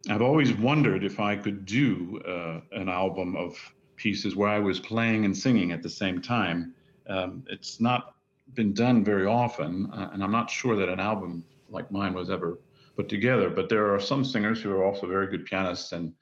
I've 0.09 0.21
always 0.21 0.53
wondered 0.53 1.03
if 1.03 1.19
I 1.19 1.35
could 1.35 1.65
do 1.65 2.21
uh, 2.27 2.61
an 2.71 2.89
album 2.89 3.35
of 3.35 3.57
pieces 3.95 4.35
where 4.35 4.49
I 4.49 4.59
was 4.59 4.79
playing 4.79 5.25
and 5.25 5.35
singing 5.35 5.71
at 5.71 5.83
the 5.83 5.89
same 5.89 6.21
time. 6.21 6.73
Um, 7.07 7.43
it's 7.49 7.79
not 7.79 8.15
been 8.53 8.73
done 8.73 9.03
very 9.03 9.25
often, 9.25 9.91
uh, 9.91 10.09
and 10.13 10.23
I'm 10.23 10.31
not 10.31 10.49
sure 10.49 10.75
that 10.75 10.89
an 10.89 10.99
album 10.99 11.43
like 11.69 11.91
mine 11.91 12.13
was 12.13 12.29
ever 12.29 12.59
put 12.95 13.09
together. 13.09 13.49
But 13.49 13.69
there 13.69 13.93
are 13.93 13.99
some 13.99 14.23
singers 14.23 14.61
who 14.61 14.71
are 14.71 14.83
also 14.83 15.07
very 15.07 15.27
good 15.27 15.45
pianists, 15.45 15.91
and 15.91 16.13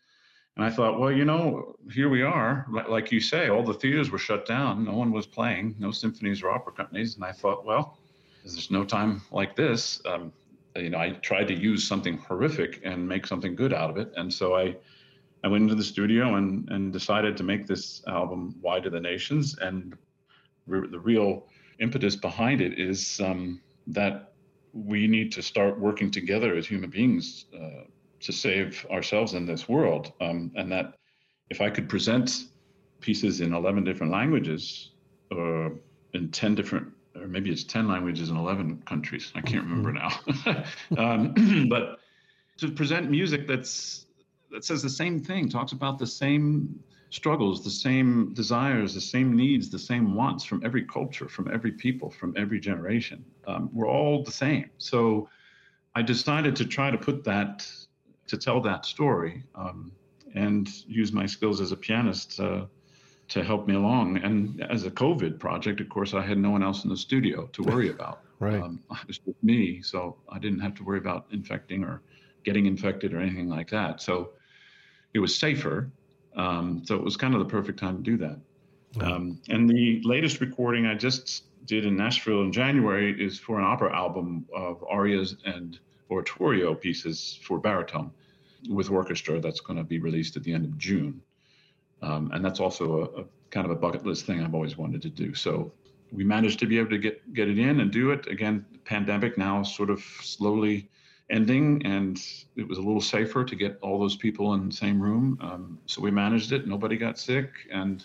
and 0.55 0.63
I 0.63 0.69
thought, 0.69 0.99
well, 0.99 1.11
you 1.11 1.25
know, 1.25 1.75
here 1.91 2.09
we 2.09 2.21
are. 2.21 2.67
Like 2.87 3.11
you 3.11 3.19
say, 3.19 3.49
all 3.49 3.63
the 3.63 3.73
theaters 3.73 4.11
were 4.11 4.19
shut 4.19 4.45
down. 4.45 4.83
No 4.83 4.93
one 4.93 5.11
was 5.11 5.25
playing, 5.25 5.75
no 5.79 5.89
symphonies 5.91 6.43
or 6.43 6.51
opera 6.51 6.73
companies. 6.73 7.15
And 7.15 7.25
I 7.25 7.31
thought, 7.31 7.65
well, 7.65 7.97
there's 8.43 8.69
no 8.69 8.83
time 8.83 9.21
like 9.31 9.55
this. 9.55 9.99
Um, 10.05 10.31
you 10.75 10.91
know, 10.91 10.99
I 10.99 11.11
tried 11.11 11.47
to 11.47 11.55
use 11.55 11.87
something 11.87 12.19
horrific 12.19 12.81
and 12.83 13.07
make 13.07 13.25
something 13.25 13.55
good 13.55 13.73
out 13.73 13.89
of 13.89 13.97
it. 13.97 14.11
And 14.15 14.31
so 14.31 14.55
I, 14.55 14.75
I 15.43 15.47
went 15.47 15.63
into 15.63 15.75
the 15.75 15.83
studio 15.83 16.35
and, 16.35 16.69
and 16.69 16.93
decided 16.93 17.35
to 17.37 17.43
make 17.43 17.65
this 17.65 18.03
album 18.07 18.55
Why 18.61 18.79
to 18.79 18.91
the 18.91 18.99
Nations. 18.99 19.57
And 19.59 19.97
re- 20.67 20.87
the 20.87 20.99
real 20.99 21.47
impetus 21.79 22.15
behind 22.15 22.61
it 22.61 22.79
is 22.79 23.19
um, 23.21 23.59
that 23.87 24.32
we 24.73 25.07
need 25.07 25.31
to 25.31 25.41
start 25.41 25.79
working 25.79 26.11
together 26.11 26.55
as 26.55 26.67
human 26.67 26.89
beings 26.89 27.45
uh, 27.55 27.83
to 28.19 28.31
save 28.31 28.85
ourselves 28.89 29.33
in 29.33 29.45
this 29.45 29.69
world. 29.69 30.11
Um, 30.19 30.51
and 30.55 30.71
that 30.71 30.95
if 31.49 31.61
I 31.61 31.69
could 31.69 31.87
present 31.87 32.45
pieces 32.99 33.41
in 33.41 33.53
11 33.53 33.83
different 33.83 34.11
languages 34.11 34.91
or 35.31 35.67
uh, 35.67 35.69
in 36.13 36.31
10 36.31 36.55
different 36.55 36.87
or 37.15 37.27
maybe 37.27 37.51
it's 37.51 37.63
10 37.63 37.87
languages 37.87 38.29
in 38.29 38.37
11 38.37 38.83
countries. 38.85 39.31
I 39.35 39.41
can't 39.41 39.63
remember 39.63 39.93
mm-hmm. 39.93 40.49
now. 40.97 41.03
um, 41.13 41.67
but 41.69 41.99
to 42.57 42.71
present 42.71 43.09
music 43.09 43.47
that's 43.47 44.05
that 44.51 44.63
says 44.63 44.83
the 44.83 44.89
same 44.89 45.19
thing, 45.19 45.49
talks 45.49 45.71
about 45.71 45.97
the 45.97 46.07
same 46.07 46.79
struggles, 47.13 47.63
the 47.63 47.69
same 47.69 48.33
desires, 48.33 48.95
the 48.95 49.01
same 49.01 49.37
needs, 49.37 49.69
the 49.69 49.77
same 49.77 50.15
wants 50.15 50.43
from 50.43 50.65
every 50.65 50.83
culture, 50.83 51.29
from 51.29 51.47
every 51.53 51.71
people, 51.71 52.09
from 52.09 52.33
every 52.35 52.59
generation. 52.59 53.23
Um, 53.45 53.69
we're 53.71 53.87
all 53.87 54.23
the 54.23 54.31
same. 54.31 54.71
So 54.79 55.29
I 55.93 56.01
decided 56.01 56.55
to 56.55 56.65
try 56.65 56.89
to 56.89 56.97
put 56.97 57.23
that, 57.25 57.67
to 58.27 58.35
tell 58.35 58.59
that 58.61 58.85
story 58.85 59.43
um, 59.53 59.91
and 60.33 60.67
use 60.87 61.11
my 61.11 61.27
skills 61.27 61.61
as 61.61 61.71
a 61.71 61.77
pianist. 61.77 62.39
Uh, 62.39 62.65
to 63.29 63.41
help 63.41 63.67
me 63.67 63.73
along. 63.73 64.17
And 64.17 64.61
as 64.69 64.85
a 64.85 64.91
COVID 64.91 65.39
project, 65.39 65.79
of 65.79 65.87
course, 65.87 66.13
I 66.13 66.21
had 66.21 66.37
no 66.37 66.49
one 66.49 66.61
else 66.61 66.83
in 66.83 66.89
the 66.89 66.97
studio 66.97 67.47
to 67.53 67.63
worry 67.63 67.89
about. 67.97 68.19
right. 68.39 68.61
Um, 68.61 68.81
it 68.91 69.07
was 69.07 69.17
just 69.17 69.41
me, 69.41 69.81
so 69.81 70.17
I 70.29 70.39
didn't 70.39 70.59
have 70.59 70.75
to 70.75 70.83
worry 70.83 70.99
about 70.99 71.27
infecting 71.31 71.85
or 71.85 72.01
getting 72.43 72.65
infected 72.65 73.13
or 73.13 73.19
anything 73.19 73.47
like 73.47 73.69
that. 73.69 74.01
So 74.01 74.31
it 75.13 75.19
was 75.19 75.33
safer. 75.33 75.89
Um, 76.35 76.81
so 76.85 76.95
it 76.95 77.03
was 77.03 77.17
kind 77.17 77.33
of 77.33 77.39
the 77.39 77.45
perfect 77.45 77.79
time 77.79 77.97
to 77.97 78.03
do 78.03 78.17
that. 78.17 78.39
Um, 79.01 79.39
and 79.49 79.69
the 79.69 80.01
latest 80.03 80.39
recording 80.39 80.85
I 80.85 80.95
just 80.95 81.45
did 81.65 81.85
in 81.85 81.95
Nashville 81.95 82.41
in 82.41 82.51
January 82.51 83.11
is 83.23 83.39
for 83.39 83.57
an 83.57 83.65
opera 83.65 83.95
album 83.95 84.45
of 84.55 84.83
arias 84.89 85.35
and 85.45 85.79
oratorio 86.11 86.75
pieces 86.75 87.39
for 87.43 87.59
baritone 87.59 88.11
with 88.69 88.89
orchestra 88.89 89.39
that's 89.39 89.59
going 89.59 89.77
to 89.77 89.83
be 89.83 89.99
released 89.99 90.37
at 90.37 90.43
the 90.43 90.53
end 90.53 90.65
of 90.65 90.77
June. 90.77 91.21
Um, 92.01 92.31
and 92.33 92.43
that's 92.43 92.59
also 92.59 93.11
a, 93.15 93.21
a, 93.21 93.25
kind 93.49 93.65
of 93.65 93.71
a 93.71 93.75
bucket 93.75 94.05
list 94.05 94.25
thing 94.25 94.43
I've 94.43 94.53
always 94.53 94.77
wanted 94.77 95.01
to 95.03 95.09
do. 95.09 95.33
So 95.33 95.71
we 96.11 96.23
managed 96.23 96.59
to 96.59 96.65
be 96.65 96.77
able 96.77 96.89
to 96.89 96.97
get 96.97 97.33
get 97.33 97.47
it 97.49 97.57
in 97.57 97.79
and 97.79 97.91
do 97.91 98.11
it. 98.11 98.27
Again, 98.27 98.65
pandemic 98.83 99.37
now 99.37 99.63
sort 99.63 99.89
of 99.89 100.01
slowly 100.21 100.89
ending, 101.29 101.85
and 101.85 102.21
it 102.55 102.67
was 102.67 102.77
a 102.77 102.81
little 102.81 103.01
safer 103.01 103.43
to 103.43 103.55
get 103.55 103.77
all 103.81 103.99
those 103.99 104.15
people 104.15 104.53
in 104.53 104.69
the 104.69 104.75
same 104.75 105.01
room. 105.01 105.37
Um, 105.41 105.79
so 105.85 106.01
we 106.01 106.11
managed 106.11 106.51
it. 106.51 106.67
Nobody 106.67 106.97
got 106.97 107.17
sick, 107.17 107.49
and 107.71 108.03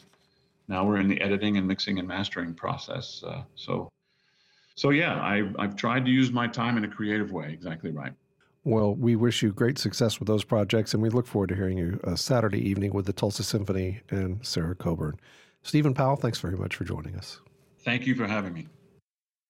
now 0.69 0.85
we're 0.85 0.99
in 0.99 1.09
the 1.09 1.21
editing 1.21 1.57
and 1.57 1.67
mixing 1.67 1.99
and 1.99 2.07
mastering 2.07 2.55
process. 2.55 3.23
Uh, 3.27 3.43
so, 3.55 3.89
so 4.75 4.91
yeah, 4.91 5.15
I, 5.21 5.51
I've 5.59 5.77
tried 5.77 6.05
to 6.05 6.11
use 6.11 6.31
my 6.31 6.47
time 6.47 6.77
in 6.77 6.85
a 6.85 6.89
creative 6.89 7.33
way. 7.33 7.51
Exactly 7.53 7.91
right. 7.91 8.13
Well, 8.65 8.95
we 8.95 9.17
wish 9.17 9.43
you 9.43 9.53
great 9.53 9.79
success 9.79 10.19
with 10.19 10.27
those 10.27 10.45
projects, 10.45 10.93
and 10.93 11.03
we 11.03 11.09
look 11.09 11.27
forward 11.27 11.49
to 11.49 11.55
hearing 11.55 11.79
you 11.79 12.01
uh, 12.05 12.17
Saturday 12.17 12.61
evening 12.69 12.93
with 12.93 13.07
the 13.07 13.13
Tulsa 13.13 13.43
Symphony 13.43 14.01
and 14.11 14.45
Sarah 14.45 14.75
Coburn. 14.75 15.19
Stephen 15.63 15.95
Powell, 15.95 16.17
thanks 16.17 16.39
very 16.39 16.57
much 16.57 16.77
for 16.77 16.85
joining 16.85 17.17
us. 17.17 17.41
Thank 17.79 18.07
you 18.07 18.15
for 18.15 18.27
having 18.27 18.53
me. 18.53 18.67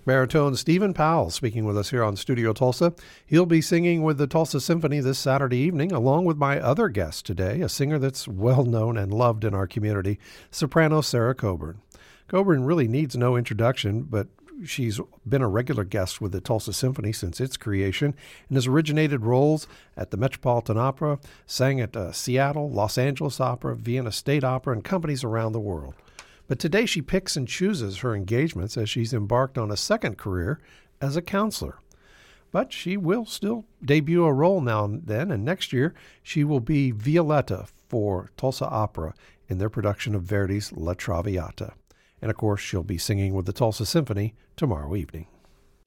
Baritone 0.09 0.57
Stephen 0.57 0.95
Powell 0.95 1.28
speaking 1.28 1.67
with 1.67 1.76
us 1.76 1.90
here 1.90 2.02
on 2.02 2.17
Studio 2.17 2.55
Tulsa. 2.55 2.95
He'll 3.26 3.45
be 3.45 3.61
singing 3.61 4.02
with 4.02 4.17
the 4.17 4.26
Tulsa 4.26 4.59
Symphony 4.59 5.00
this 5.00 5.19
Saturday 5.19 5.59
evening, 5.59 5.93
along 5.93 6.25
with 6.25 6.38
my 6.38 6.59
other 6.59 6.88
guest 6.88 7.26
today, 7.26 7.61
a 7.61 7.69
singer 7.69 7.99
that's 7.99 8.26
well 8.26 8.64
known 8.64 8.97
and 8.97 9.12
loved 9.12 9.45
in 9.45 9.52
our 9.52 9.67
community, 9.67 10.19
soprano 10.50 11.02
Sarah 11.02 11.35
Coburn. 11.35 11.83
Coburn 12.26 12.64
really 12.64 12.88
needs 12.88 13.19
no 13.19 13.37
introduction, 13.37 14.05
but 14.05 14.28
she's 14.64 14.99
been 15.28 15.43
a 15.43 15.47
regular 15.47 15.85
guest 15.85 16.23
with 16.23 16.33
the 16.33 16.40
Tulsa 16.40 16.73
Symphony 16.73 17.12
since 17.12 17.38
its 17.38 17.59
creation 17.59 18.14
and 18.49 18.57
has 18.57 18.67
originated 18.67 19.26
roles 19.26 19.69
at 19.95 20.11
the 20.11 20.17
Metropolitan 20.17 20.78
Opera, 20.78 21.19
sang 21.45 21.83
at 21.83 21.95
uh, 21.95 22.12
Seattle, 22.12 22.71
Los 22.71 22.97
Angeles 22.97 23.43
Opera, 23.43 23.76
Vienna 23.76 24.11
State 24.11 24.43
Opera, 24.43 24.73
and 24.73 24.83
companies 24.83 25.23
around 25.23 25.52
the 25.52 25.61
world. 25.61 25.93
But 26.49 26.59
today 26.59 26.87
she 26.87 27.02
picks 27.02 27.37
and 27.37 27.47
chooses 27.47 27.99
her 27.99 28.14
engagements 28.14 28.76
as 28.76 28.90
she's 28.90 29.12
embarked 29.12 29.59
on 29.59 29.71
a 29.71 29.76
second 29.76 30.17
career 30.19 30.59
as 31.00 31.14
a 31.14 31.23
counselor. 31.23 31.78
But 32.50 32.73
she 32.73 32.97
will 32.97 33.26
still 33.26 33.67
debut 33.85 34.25
a 34.25 34.33
role 34.33 34.62
now 34.62 34.87
and 34.87 35.07
then, 35.07 35.31
and 35.31 35.45
next 35.45 35.73
year 35.73 35.95
she 36.23 36.45
will 36.45 36.61
be 36.61 36.90
Violetta 36.90 37.67
for 37.88 38.31
Tulsa 38.38 38.67
Opera 38.67 39.14
in 39.49 39.59
their 39.59 39.69
production 39.69 40.14
of 40.14 40.23
Verdi's 40.23 40.73
La 40.73 40.95
Traviata. 40.95 41.75
And 42.21 42.31
of 42.31 42.37
course, 42.37 42.61
she'll 42.61 42.83
be 42.83 42.99
singing 42.99 43.35
with 43.35 43.47
the 43.47 43.52
Tulsa 43.52 43.87
Symphony 43.87 44.35
tomorrow 44.57 44.97
evening. 44.97 45.26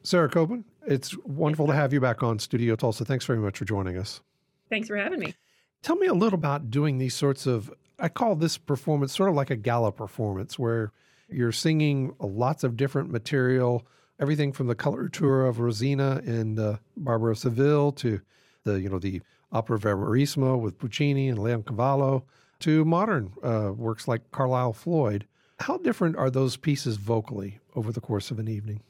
Sarah 0.03 0.30
Coburn, 0.30 0.65
it's 0.88 1.18
wonderful 1.25 1.68
to 1.68 1.74
have 1.74 1.94
you 1.94 2.00
back 2.00 2.24
on 2.24 2.39
Studio 2.39 2.75
Tulsa. 2.75 3.03
Thanks 3.03 3.25
very 3.25 3.39
much 3.39 3.58
for 3.58 3.65
joining 3.65 3.98
us. 3.98 4.22
Thanks 4.70 4.88
for 4.88 4.96
having 4.96 5.20
me. 5.20 5.36
Tell 5.82 5.96
me 5.96 6.08
a 6.08 6.13
little 6.13 6.38
about 6.38 6.70
doing 6.70 7.00
these 7.00 7.15
sorts 7.15 7.46
of 7.48 7.74
I 8.01 8.10
call 8.10 8.36
this 8.36 8.58
performance 8.58 9.15
sort 9.15 9.29
of 9.29 9.36
like 9.36 9.51
a 9.51 9.55
gala 9.55 9.91
performance 9.91 10.58
where 10.58 10.91
you're 11.29 11.51
singing 11.51 12.13
lots 12.20 12.63
of 12.63 12.75
different 12.75 13.12
material, 13.12 13.86
everything 14.20 14.51
from 14.51 14.67
the 14.67 14.75
coloratura 14.75 15.48
of 15.48 15.60
Rosina 15.60 16.22
and 16.25 16.60
uh, 16.60 16.77
Barber 16.98 17.29
of 17.29 17.38
Seville 17.38 17.91
to 17.93 18.20
the 18.63 18.81
you 18.81 18.89
know 18.89 19.00
the 19.00 19.22
opera 19.51 19.79
Verismo 19.79 20.60
with 20.60 20.79
Puccini 20.79 21.29
and 21.29 21.38
Leoncavallo 21.38 22.24
to 22.60 22.86
modern 22.86 23.34
uh, 23.43 23.72
works 23.75 24.08
like 24.08 24.31
Carlisle 24.31 24.74
Floyd. 24.74 25.27
How 25.60 25.77
different 25.77 26.15
are 26.15 26.31
those 26.31 26.58
pieces 26.58 26.98
vocally 26.98 27.60
over 27.75 27.91
the 27.91 28.01
course 28.01 28.31
of 28.31 28.39
an 28.39 28.48
evening? 28.48 28.81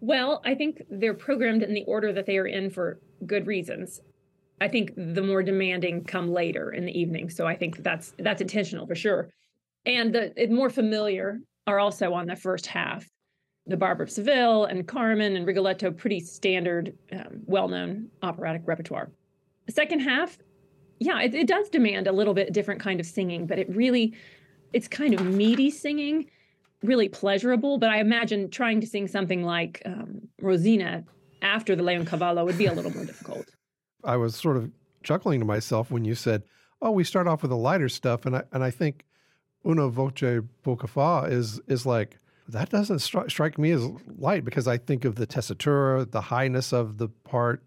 Well, 0.00 0.40
I 0.44 0.54
think 0.54 0.82
they're 0.90 1.14
programmed 1.14 1.62
in 1.62 1.74
the 1.74 1.84
order 1.84 2.12
that 2.12 2.26
they 2.26 2.38
are 2.38 2.46
in 2.46 2.70
for 2.70 3.00
good 3.26 3.46
reasons. 3.46 4.00
I 4.60 4.68
think 4.68 4.92
the 4.96 5.22
more 5.22 5.42
demanding 5.42 6.04
come 6.04 6.32
later 6.32 6.72
in 6.72 6.86
the 6.86 6.98
evening. 6.98 7.30
So 7.30 7.46
I 7.46 7.56
think 7.56 7.82
that's 7.82 8.14
that's 8.18 8.40
intentional 8.40 8.86
for 8.86 8.94
sure. 8.94 9.30
And 9.84 10.14
the 10.14 10.48
more 10.50 10.70
familiar 10.70 11.40
are 11.66 11.78
also 11.78 12.12
on 12.12 12.26
the 12.26 12.36
first 12.36 12.66
half. 12.66 13.08
The 13.66 13.76
Barber 13.76 14.04
of 14.04 14.10
Seville 14.10 14.64
and 14.64 14.86
Carmen 14.86 15.36
and 15.36 15.46
Rigoletto, 15.46 15.90
pretty 15.90 16.20
standard, 16.20 16.96
um, 17.12 17.42
well-known 17.46 18.08
operatic 18.22 18.62
repertoire. 18.64 19.10
The 19.66 19.72
second 19.72 20.00
half, 20.00 20.38
yeah, 21.00 21.20
it, 21.20 21.34
it 21.34 21.48
does 21.48 21.68
demand 21.68 22.06
a 22.06 22.12
little 22.12 22.32
bit 22.32 22.52
different 22.52 22.80
kind 22.80 23.00
of 23.00 23.06
singing, 23.06 23.44
but 23.46 23.58
it 23.58 23.68
really, 23.68 24.14
it's 24.72 24.86
kind 24.86 25.14
of 25.14 25.26
meaty 25.26 25.70
singing, 25.70 26.30
really 26.84 27.08
pleasurable. 27.08 27.78
But 27.78 27.90
I 27.90 27.98
imagine 27.98 28.50
trying 28.50 28.80
to 28.82 28.86
sing 28.86 29.08
something 29.08 29.42
like 29.42 29.82
um, 29.84 30.28
Rosina 30.40 31.04
after 31.42 31.74
the 31.74 31.82
Leoncavallo 31.82 32.44
would 32.44 32.58
be 32.58 32.66
a 32.66 32.72
little 32.72 32.92
more 32.92 33.04
difficult. 33.04 33.46
I 34.06 34.16
was 34.16 34.36
sort 34.36 34.56
of 34.56 34.70
chuckling 35.02 35.40
to 35.40 35.46
myself 35.46 35.90
when 35.90 36.04
you 36.04 36.14
said, 36.14 36.42
"Oh, 36.80 36.90
we 36.90 37.04
start 37.04 37.26
off 37.26 37.42
with 37.42 37.50
the 37.50 37.56
lighter 37.56 37.88
stuff," 37.88 38.24
and 38.24 38.36
I 38.36 38.42
and 38.52 38.64
I 38.64 38.70
think 38.70 39.04
"Una 39.66 39.88
voce 39.88 40.42
poco 40.62 40.86
fa" 40.86 41.26
is 41.28 41.60
is 41.66 41.84
like 41.84 42.18
that 42.48 42.70
doesn't 42.70 42.98
stri- 42.98 43.30
strike 43.30 43.58
me 43.58 43.72
as 43.72 43.86
light 44.18 44.44
because 44.44 44.68
I 44.68 44.78
think 44.78 45.04
of 45.04 45.16
the 45.16 45.26
tessitura, 45.26 46.10
the 46.10 46.20
highness 46.20 46.72
of 46.72 46.98
the 46.98 47.08
part, 47.08 47.62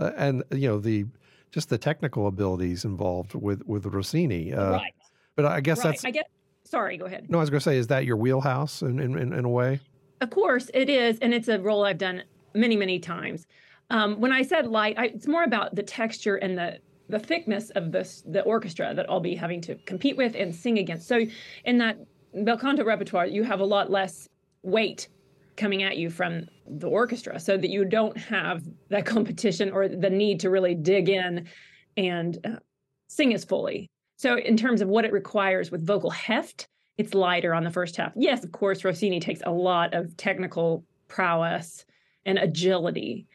uh, 0.00 0.10
and 0.16 0.42
you 0.50 0.68
know 0.68 0.78
the 0.78 1.06
just 1.50 1.68
the 1.68 1.78
technical 1.78 2.26
abilities 2.26 2.84
involved 2.84 3.34
with 3.34 3.62
with 3.66 3.86
Rossini. 3.86 4.52
Uh, 4.52 4.72
right. 4.72 4.94
But 5.36 5.46
I 5.46 5.60
guess 5.60 5.78
right. 5.78 5.92
that's. 5.92 6.04
I 6.04 6.10
get. 6.10 6.28
Sorry, 6.64 6.96
go 6.96 7.04
ahead. 7.04 7.30
No, 7.30 7.38
I 7.38 7.40
was 7.42 7.50
going 7.50 7.60
to 7.60 7.64
say, 7.64 7.76
is 7.76 7.88
that 7.88 8.06
your 8.06 8.16
wheelhouse 8.16 8.80
in, 8.80 8.98
in, 8.98 9.16
in 9.32 9.44
a 9.44 9.48
way? 9.48 9.80
Of 10.22 10.30
course, 10.30 10.70
it 10.72 10.88
is, 10.88 11.18
and 11.18 11.34
it's 11.34 11.46
a 11.46 11.60
role 11.60 11.84
I've 11.84 11.98
done 11.98 12.22
many, 12.54 12.74
many 12.74 12.98
times. 12.98 13.46
Um, 13.90 14.20
when 14.20 14.32
I 14.32 14.42
said 14.42 14.66
light, 14.66 14.98
I, 14.98 15.06
it's 15.06 15.26
more 15.26 15.44
about 15.44 15.74
the 15.74 15.82
texture 15.82 16.36
and 16.36 16.56
the 16.56 16.78
the 17.08 17.18
thickness 17.18 17.70
of 17.70 17.92
this 17.92 18.22
the 18.26 18.40
orchestra 18.42 18.94
that 18.94 19.08
I'll 19.10 19.20
be 19.20 19.34
having 19.34 19.60
to 19.62 19.74
compete 19.86 20.16
with 20.16 20.34
and 20.34 20.54
sing 20.54 20.78
against. 20.78 21.06
So 21.06 21.26
in 21.64 21.78
that 21.78 21.98
bel 22.44 22.58
canto 22.58 22.84
repertoire, 22.84 23.26
you 23.26 23.42
have 23.42 23.60
a 23.60 23.64
lot 23.64 23.90
less 23.90 24.28
weight 24.62 25.08
coming 25.56 25.82
at 25.82 25.96
you 25.96 26.10
from 26.10 26.46
the 26.66 26.88
orchestra, 26.88 27.38
so 27.38 27.56
that 27.56 27.70
you 27.70 27.84
don't 27.84 28.16
have 28.16 28.62
that 28.88 29.06
competition 29.14 29.70
or 29.70 29.88
the 29.88 30.10
need 30.10 30.40
to 30.40 30.50
really 30.50 30.74
dig 30.74 31.08
in 31.08 31.46
and 31.96 32.38
uh, 32.44 32.56
sing 33.08 33.34
as 33.34 33.44
fully. 33.44 33.88
So 34.16 34.38
in 34.38 34.56
terms 34.56 34.80
of 34.80 34.88
what 34.88 35.04
it 35.04 35.12
requires 35.12 35.70
with 35.70 35.86
vocal 35.86 36.10
heft, 36.10 36.68
it's 36.96 37.14
lighter 37.14 37.52
on 37.52 37.64
the 37.64 37.70
first 37.70 37.96
half. 37.96 38.12
Yes, 38.16 38.44
of 38.44 38.52
course, 38.52 38.84
Rossini 38.84 39.20
takes 39.20 39.40
a 39.44 39.50
lot 39.50 39.92
of 39.94 40.16
technical 40.16 40.84
prowess 41.08 41.84
and 42.24 42.38
agility 42.38 43.26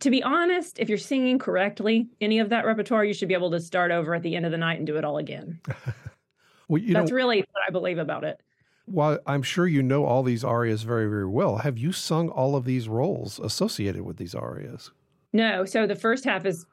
to 0.00 0.10
be 0.10 0.22
honest, 0.22 0.78
if 0.78 0.88
you're 0.88 0.98
singing 0.98 1.38
correctly, 1.38 2.08
any 2.20 2.38
of 2.38 2.50
that 2.50 2.66
repertoire, 2.66 3.04
you 3.04 3.14
should 3.14 3.28
be 3.28 3.34
able 3.34 3.50
to 3.50 3.60
start 3.60 3.90
over 3.90 4.14
at 4.14 4.22
the 4.22 4.36
end 4.36 4.44
of 4.44 4.52
the 4.52 4.58
night 4.58 4.78
and 4.78 4.86
do 4.86 4.96
it 4.96 5.04
all 5.04 5.18
again. 5.18 5.58
well, 6.68 6.82
That's 6.86 7.10
know, 7.10 7.16
really 7.16 7.38
what 7.38 7.62
I 7.66 7.70
believe 7.70 7.98
about 7.98 8.24
it. 8.24 8.40
Well, 8.86 9.18
I'm 9.26 9.42
sure 9.42 9.66
you 9.66 9.82
know 9.82 10.04
all 10.04 10.22
these 10.22 10.44
arias 10.44 10.82
very, 10.82 11.08
very 11.08 11.26
well. 11.26 11.58
Have 11.58 11.78
you 11.78 11.92
sung 11.92 12.28
all 12.28 12.54
of 12.54 12.64
these 12.64 12.88
roles 12.88 13.40
associated 13.40 14.02
with 14.02 14.16
these 14.16 14.34
arias? 14.34 14.90
No. 15.32 15.64
So 15.64 15.86
the 15.86 15.96
first 15.96 16.24
half 16.24 16.46
is 16.46 16.66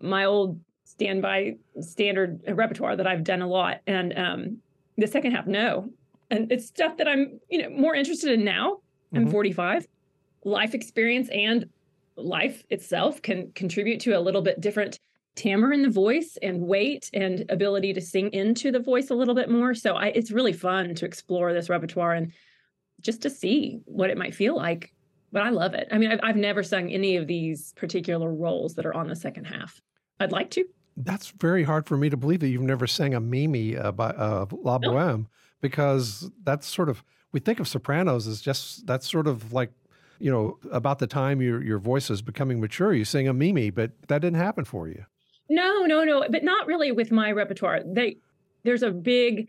my 0.00 0.24
old 0.24 0.58
standby 0.84 1.56
standard 1.80 2.42
repertoire 2.48 2.96
that 2.96 3.06
I've 3.06 3.22
done 3.22 3.42
a 3.42 3.46
lot, 3.46 3.80
and 3.86 4.16
um, 4.16 4.58
the 4.96 5.06
second 5.06 5.32
half, 5.32 5.46
no. 5.46 5.90
And 6.30 6.50
it's 6.50 6.66
stuff 6.66 6.96
that 6.96 7.08
I'm, 7.08 7.40
you 7.50 7.62
know, 7.62 7.70
more 7.70 7.94
interested 7.94 8.32
in 8.32 8.44
now. 8.44 8.78
I'm 9.14 9.22
mm-hmm. 9.22 9.30
45, 9.30 9.88
life 10.44 10.74
experience 10.74 11.28
and 11.30 11.68
life 12.18 12.62
itself 12.70 13.22
can 13.22 13.52
contribute 13.52 14.00
to 14.00 14.12
a 14.12 14.20
little 14.20 14.42
bit 14.42 14.60
different 14.60 14.98
timbre 15.36 15.72
in 15.72 15.82
the 15.82 15.90
voice 15.90 16.36
and 16.42 16.60
weight 16.60 17.08
and 17.14 17.44
ability 17.48 17.92
to 17.94 18.00
sing 18.00 18.30
into 18.32 18.72
the 18.72 18.80
voice 18.80 19.10
a 19.10 19.14
little 19.14 19.34
bit 19.34 19.48
more. 19.48 19.74
So 19.74 19.94
I, 19.94 20.06
it's 20.08 20.32
really 20.32 20.52
fun 20.52 20.94
to 20.96 21.06
explore 21.06 21.52
this 21.52 21.68
repertoire 21.68 22.14
and 22.14 22.32
just 23.00 23.22
to 23.22 23.30
see 23.30 23.80
what 23.84 24.10
it 24.10 24.18
might 24.18 24.34
feel 24.34 24.56
like. 24.56 24.92
But 25.30 25.42
I 25.42 25.50
love 25.50 25.74
it. 25.74 25.88
I 25.92 25.98
mean, 25.98 26.10
I've, 26.10 26.20
I've 26.22 26.36
never 26.36 26.62
sung 26.62 26.90
any 26.90 27.16
of 27.16 27.26
these 27.26 27.72
particular 27.76 28.32
roles 28.32 28.74
that 28.74 28.86
are 28.86 28.94
on 28.94 29.08
the 29.08 29.16
second 29.16 29.44
half. 29.44 29.80
I'd 30.18 30.32
like 30.32 30.50
to. 30.52 30.64
That's 30.96 31.30
very 31.30 31.62
hard 31.62 31.86
for 31.86 31.96
me 31.96 32.10
to 32.10 32.16
believe 32.16 32.40
that 32.40 32.48
you've 32.48 32.62
never 32.62 32.86
sang 32.86 33.14
a 33.14 33.20
Mimi 33.20 33.76
uh, 33.76 33.92
by 33.92 34.08
uh, 34.08 34.46
La 34.50 34.78
Boheme 34.78 35.20
no. 35.20 35.26
because 35.60 36.30
that's 36.42 36.66
sort 36.66 36.88
of 36.88 37.04
we 37.30 37.38
think 37.38 37.60
of 37.60 37.68
sopranos 37.68 38.26
as 38.26 38.40
just 38.40 38.86
that's 38.86 39.08
sort 39.08 39.28
of 39.28 39.52
like 39.52 39.70
you 40.18 40.30
know, 40.30 40.58
about 40.72 40.98
the 40.98 41.06
time 41.06 41.40
your 41.40 41.62
your 41.62 41.78
voice 41.78 42.10
is 42.10 42.22
becoming 42.22 42.60
mature, 42.60 42.92
you 42.92 43.04
sing 43.04 43.28
a 43.28 43.32
Mimi, 43.32 43.70
but 43.70 43.92
that 44.08 44.20
didn't 44.20 44.38
happen 44.38 44.64
for 44.64 44.88
you. 44.88 45.04
No, 45.48 45.84
no, 45.84 46.04
no, 46.04 46.26
but 46.28 46.44
not 46.44 46.66
really 46.66 46.92
with 46.92 47.10
my 47.10 47.32
repertoire. 47.32 47.82
They 47.84 48.16
there's 48.64 48.82
a 48.82 48.90
big 48.90 49.48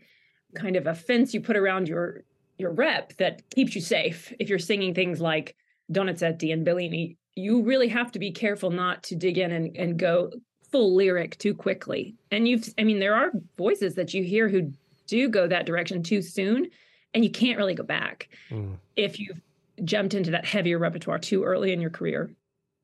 kind 0.54 0.76
of 0.76 0.86
a 0.86 0.94
fence 0.94 1.34
you 1.34 1.40
put 1.40 1.56
around 1.56 1.88
your 1.88 2.22
your 2.58 2.72
rep 2.72 3.16
that 3.16 3.48
keeps 3.50 3.74
you 3.74 3.80
safe. 3.80 4.32
If 4.38 4.48
you're 4.48 4.58
singing 4.58 4.94
things 4.94 5.20
like 5.20 5.56
Donizetti 5.92 6.52
and 6.52 6.64
Bellini, 6.64 7.16
you 7.34 7.62
really 7.62 7.88
have 7.88 8.12
to 8.12 8.18
be 8.18 8.30
careful 8.30 8.70
not 8.70 9.02
to 9.04 9.16
dig 9.16 9.38
in 9.38 9.50
and, 9.50 9.76
and 9.76 9.98
go 9.98 10.30
full 10.70 10.94
lyric 10.94 11.36
too 11.38 11.54
quickly. 11.54 12.14
And 12.30 12.46
you've 12.46 12.68
I 12.78 12.84
mean, 12.84 13.00
there 13.00 13.14
are 13.14 13.32
voices 13.56 13.94
that 13.96 14.14
you 14.14 14.22
hear 14.22 14.48
who 14.48 14.72
do 15.06 15.28
go 15.28 15.48
that 15.48 15.66
direction 15.66 16.02
too 16.02 16.22
soon 16.22 16.68
and 17.14 17.24
you 17.24 17.30
can't 17.30 17.58
really 17.58 17.74
go 17.74 17.82
back. 17.82 18.28
Mm. 18.50 18.76
If 18.96 19.18
you've 19.18 19.40
jumped 19.84 20.14
into 20.14 20.30
that 20.32 20.44
heavier 20.44 20.78
repertoire 20.78 21.18
too 21.18 21.44
early 21.44 21.72
in 21.72 21.80
your 21.80 21.90
career. 21.90 22.34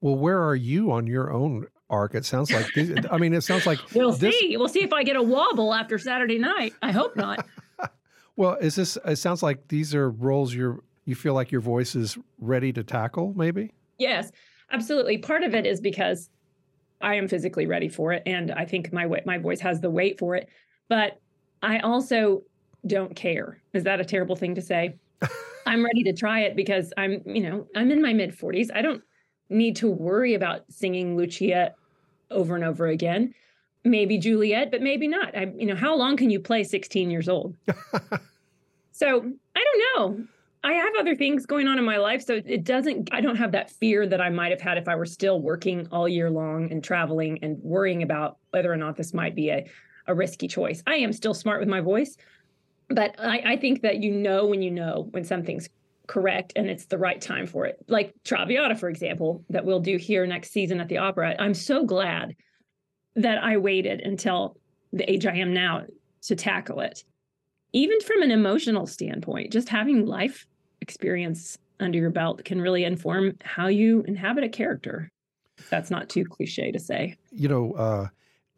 Well, 0.00 0.16
where 0.16 0.42
are 0.42 0.54
you 0.54 0.92
on 0.92 1.06
your 1.06 1.32
own 1.32 1.66
arc? 1.88 2.14
It 2.14 2.24
sounds 2.24 2.52
like 2.52 2.66
I 3.10 3.18
mean, 3.18 3.32
it 3.34 3.42
sounds 3.42 3.66
like 3.66 3.78
we'll 3.94 4.12
this... 4.12 4.38
see. 4.38 4.56
We'll 4.56 4.68
see 4.68 4.82
if 4.82 4.92
I 4.92 5.02
get 5.02 5.16
a 5.16 5.22
wobble 5.22 5.74
after 5.74 5.98
Saturday 5.98 6.38
night. 6.38 6.74
I 6.82 6.92
hope 6.92 7.16
not. 7.16 7.46
well, 8.36 8.54
is 8.54 8.74
this? 8.74 8.98
It 9.04 9.16
sounds 9.16 9.42
like 9.42 9.68
these 9.68 9.94
are 9.94 10.10
roles 10.10 10.54
you're 10.54 10.82
you 11.06 11.14
feel 11.14 11.34
like 11.34 11.50
your 11.50 11.60
voice 11.60 11.94
is 11.94 12.18
ready 12.38 12.72
to 12.72 12.84
tackle. 12.84 13.32
Maybe. 13.36 13.72
Yes, 13.98 14.32
absolutely. 14.70 15.18
Part 15.18 15.44
of 15.44 15.54
it 15.54 15.64
is 15.64 15.80
because 15.80 16.28
I 17.00 17.14
am 17.14 17.28
physically 17.28 17.66
ready 17.66 17.88
for 17.88 18.12
it, 18.12 18.22
and 18.26 18.50
I 18.52 18.64
think 18.64 18.92
my 18.92 19.06
my 19.24 19.38
voice 19.38 19.60
has 19.60 19.80
the 19.80 19.90
weight 19.90 20.18
for 20.18 20.36
it. 20.36 20.48
But 20.88 21.20
I 21.62 21.78
also 21.78 22.42
don't 22.86 23.16
care. 23.16 23.60
Is 23.72 23.84
that 23.84 24.00
a 24.00 24.04
terrible 24.04 24.36
thing 24.36 24.54
to 24.54 24.62
say? 24.62 24.96
I'm 25.66 25.84
ready 25.84 26.02
to 26.04 26.12
try 26.12 26.40
it 26.40 26.56
because 26.56 26.92
I'm, 26.96 27.22
you 27.26 27.42
know, 27.42 27.66
I'm 27.74 27.90
in 27.90 28.00
my 28.00 28.12
mid 28.12 28.36
40s. 28.36 28.68
I 28.74 28.82
don't 28.82 29.02
need 29.48 29.76
to 29.76 29.90
worry 29.90 30.34
about 30.34 30.62
singing 30.70 31.16
Lucia 31.16 31.74
over 32.30 32.54
and 32.54 32.64
over 32.64 32.86
again. 32.86 33.34
Maybe 33.84 34.18
Juliet, 34.18 34.70
but 34.70 34.82
maybe 34.82 35.06
not. 35.06 35.36
I, 35.36 35.52
you 35.56 35.66
know, 35.66 35.76
how 35.76 35.96
long 35.96 36.16
can 36.16 36.30
you 36.30 36.40
play 36.40 36.64
16 36.64 37.10
years 37.10 37.28
old? 37.28 37.56
so 38.92 39.06
I 39.56 39.64
don't 39.64 40.18
know. 40.18 40.24
I 40.64 40.72
have 40.72 40.94
other 40.98 41.14
things 41.14 41.46
going 41.46 41.68
on 41.68 41.78
in 41.78 41.84
my 41.84 41.96
life. 41.96 42.24
So 42.24 42.40
it 42.44 42.64
doesn't, 42.64 43.08
I 43.12 43.20
don't 43.20 43.36
have 43.36 43.52
that 43.52 43.70
fear 43.70 44.04
that 44.08 44.20
I 44.20 44.30
might 44.30 44.50
have 44.50 44.60
had 44.60 44.78
if 44.78 44.88
I 44.88 44.96
were 44.96 45.06
still 45.06 45.40
working 45.40 45.86
all 45.92 46.08
year 46.08 46.28
long 46.28 46.72
and 46.72 46.82
traveling 46.82 47.38
and 47.42 47.58
worrying 47.62 48.02
about 48.02 48.38
whether 48.50 48.72
or 48.72 48.76
not 48.76 48.96
this 48.96 49.14
might 49.14 49.36
be 49.36 49.50
a, 49.50 49.64
a 50.08 50.14
risky 50.14 50.48
choice. 50.48 50.82
I 50.86 50.96
am 50.96 51.12
still 51.12 51.34
smart 51.34 51.60
with 51.60 51.68
my 51.68 51.80
voice, 51.80 52.16
but 52.88 53.14
I, 53.18 53.42
I 53.44 53.56
think 53.56 53.82
that 53.82 54.02
you 54.02 54.12
know 54.12 54.46
when 54.46 54.62
you 54.62 54.70
know 54.70 55.08
when 55.10 55.24
something's 55.24 55.68
correct 56.06 56.52
and 56.56 56.70
it's 56.70 56.86
the 56.86 56.98
right 56.98 57.20
time 57.20 57.46
for 57.46 57.66
it. 57.66 57.84
Like 57.88 58.14
Traviata, 58.24 58.76
for 58.76 58.88
example, 58.88 59.44
that 59.50 59.64
we'll 59.64 59.80
do 59.80 59.96
here 59.96 60.26
next 60.26 60.52
season 60.52 60.80
at 60.80 60.88
the 60.88 60.98
opera. 60.98 61.34
I'm 61.38 61.54
so 61.54 61.84
glad 61.84 62.36
that 63.16 63.42
I 63.42 63.56
waited 63.56 64.00
until 64.00 64.56
the 64.92 65.10
age 65.10 65.26
I 65.26 65.36
am 65.36 65.52
now 65.52 65.84
to 66.22 66.36
tackle 66.36 66.80
it. 66.80 67.02
Even 67.72 68.00
from 68.00 68.22
an 68.22 68.30
emotional 68.30 68.86
standpoint, 68.86 69.52
just 69.52 69.68
having 69.68 70.06
life 70.06 70.46
experience 70.80 71.58
under 71.80 71.98
your 71.98 72.10
belt 72.10 72.44
can 72.44 72.60
really 72.60 72.84
inform 72.84 73.36
how 73.42 73.66
you 73.66 74.02
inhabit 74.06 74.44
a 74.44 74.48
character. 74.48 75.10
That's 75.70 75.90
not 75.90 76.08
too 76.08 76.24
cliche 76.24 76.70
to 76.72 76.78
say. 76.78 77.16
You 77.32 77.48
know, 77.48 77.72
uh, 77.72 78.08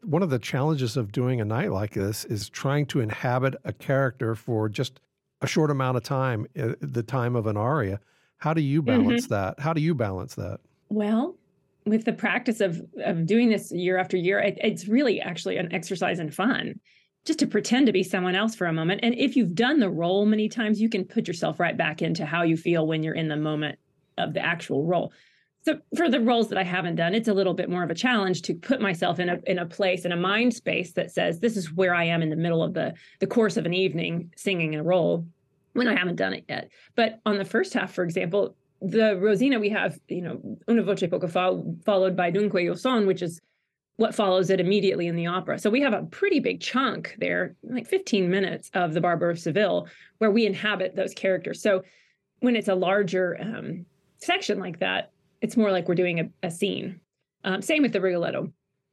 one 0.03 0.23
of 0.23 0.29
the 0.29 0.39
challenges 0.39 0.97
of 0.97 1.11
doing 1.11 1.41
a 1.41 1.45
night 1.45 1.71
like 1.71 1.93
this 1.93 2.25
is 2.25 2.49
trying 2.49 2.85
to 2.87 2.99
inhabit 2.99 3.55
a 3.65 3.73
character 3.73 4.35
for 4.35 4.69
just 4.69 4.99
a 5.41 5.47
short 5.47 5.71
amount 5.71 5.97
of 5.97 6.03
time, 6.03 6.45
uh, 6.59 6.73
the 6.81 7.03
time 7.03 7.35
of 7.35 7.47
an 7.47 7.57
aria. 7.57 7.99
How 8.37 8.53
do 8.53 8.61
you 8.61 8.81
balance 8.81 9.25
mm-hmm. 9.25 9.33
that? 9.33 9.59
How 9.59 9.73
do 9.73 9.81
you 9.81 9.93
balance 9.93 10.35
that? 10.35 10.59
Well, 10.89 11.35
with 11.85 12.05
the 12.05 12.13
practice 12.13 12.61
of 12.61 12.81
of 13.03 13.25
doing 13.25 13.49
this 13.49 13.71
year 13.71 13.97
after 13.97 14.17
year, 14.17 14.39
it, 14.39 14.57
it's 14.61 14.87
really 14.87 15.19
actually 15.19 15.57
an 15.57 15.73
exercise 15.73 16.19
in 16.19 16.31
fun. 16.31 16.79
Just 17.25 17.39
to 17.39 17.47
pretend 17.47 17.85
to 17.87 17.91
be 17.91 18.03
someone 18.03 18.35
else 18.35 18.55
for 18.55 18.65
a 18.65 18.73
moment. 18.73 19.01
And 19.03 19.13
if 19.15 19.35
you've 19.35 19.53
done 19.53 19.79
the 19.79 19.89
role 19.89 20.25
many 20.25 20.47
times, 20.47 20.79
you 20.79 20.89
can 20.89 21.03
put 21.03 21.27
yourself 21.27 21.59
right 21.59 21.77
back 21.77 22.01
into 22.01 22.25
how 22.25 22.43
you 22.43 22.55
feel 22.55 22.87
when 22.87 23.03
you're 23.03 23.13
in 23.13 23.27
the 23.27 23.35
moment 23.35 23.77
of 24.17 24.33
the 24.33 24.39
actual 24.39 24.85
role. 24.85 25.11
So 25.61 25.79
for 25.95 26.09
the 26.09 26.21
roles 26.21 26.49
that 26.49 26.57
I 26.57 26.63
haven't 26.63 26.95
done, 26.95 27.13
it's 27.13 27.27
a 27.27 27.33
little 27.33 27.53
bit 27.53 27.69
more 27.69 27.83
of 27.83 27.91
a 27.91 27.95
challenge 27.95 28.41
to 28.43 28.55
put 28.55 28.79
myself 28.79 29.19
in 29.19 29.29
a 29.29 29.39
in 29.45 29.59
a 29.59 29.65
place 29.65 30.05
in 30.05 30.11
a 30.11 30.17
mind 30.17 30.53
space 30.53 30.93
that 30.93 31.11
says 31.11 31.39
this 31.39 31.57
is 31.57 31.73
where 31.73 31.93
I 31.93 32.05
am 32.05 32.21
in 32.21 32.29
the 32.29 32.35
middle 32.35 32.63
of 32.63 32.73
the 32.73 32.93
the 33.19 33.27
course 33.27 33.57
of 33.57 33.65
an 33.65 33.73
evening 33.73 34.31
singing 34.37 34.75
a 34.75 34.83
role 34.83 35.27
when 35.73 35.87
I 35.87 35.95
haven't 35.95 36.15
done 36.15 36.33
it 36.33 36.45
yet. 36.47 36.69
But 36.95 37.19
on 37.25 37.37
the 37.37 37.45
first 37.45 37.73
half, 37.73 37.93
for 37.93 38.03
example, 38.03 38.55
the 38.81 39.17
Rosina 39.17 39.59
we 39.59 39.69
have, 39.69 39.99
you 40.07 40.21
know, 40.21 40.39
Una 40.69 40.83
voce 40.83 41.07
poco 41.09 41.27
fa, 41.27 41.61
followed 41.85 42.15
by 42.15 42.31
Dunque 42.31 42.65
io 42.65 42.75
son, 42.75 43.05
which 43.05 43.21
is 43.21 43.39
what 43.97 44.15
follows 44.15 44.49
it 44.49 44.61
immediately 44.61 45.07
in 45.07 45.15
the 45.17 45.27
opera. 45.27 45.59
So 45.59 45.69
we 45.69 45.81
have 45.81 45.93
a 45.93 46.03
pretty 46.03 46.39
big 46.39 46.61
chunk 46.61 47.15
there, 47.19 47.55
like 47.63 47.85
15 47.85 48.29
minutes 48.29 48.71
of 48.73 48.93
the 48.93 49.01
Barber 49.01 49.29
of 49.29 49.37
Seville, 49.37 49.89
where 50.19 50.31
we 50.31 50.45
inhabit 50.45 50.95
those 50.95 51.13
characters. 51.13 51.61
So 51.61 51.83
when 52.39 52.55
it's 52.55 52.69
a 52.69 52.75
larger 52.75 53.37
um, 53.41 53.85
section 54.17 54.57
like 54.57 54.79
that, 54.79 55.11
it's 55.41 55.57
more 55.57 55.71
like 55.71 55.87
we're 55.87 55.95
doing 55.95 56.19
a, 56.19 56.29
a 56.47 56.51
scene. 56.51 56.99
Um, 57.43 57.61
same 57.61 57.83
with 57.83 57.93
the 57.93 58.01
Rigoletto. 58.01 58.51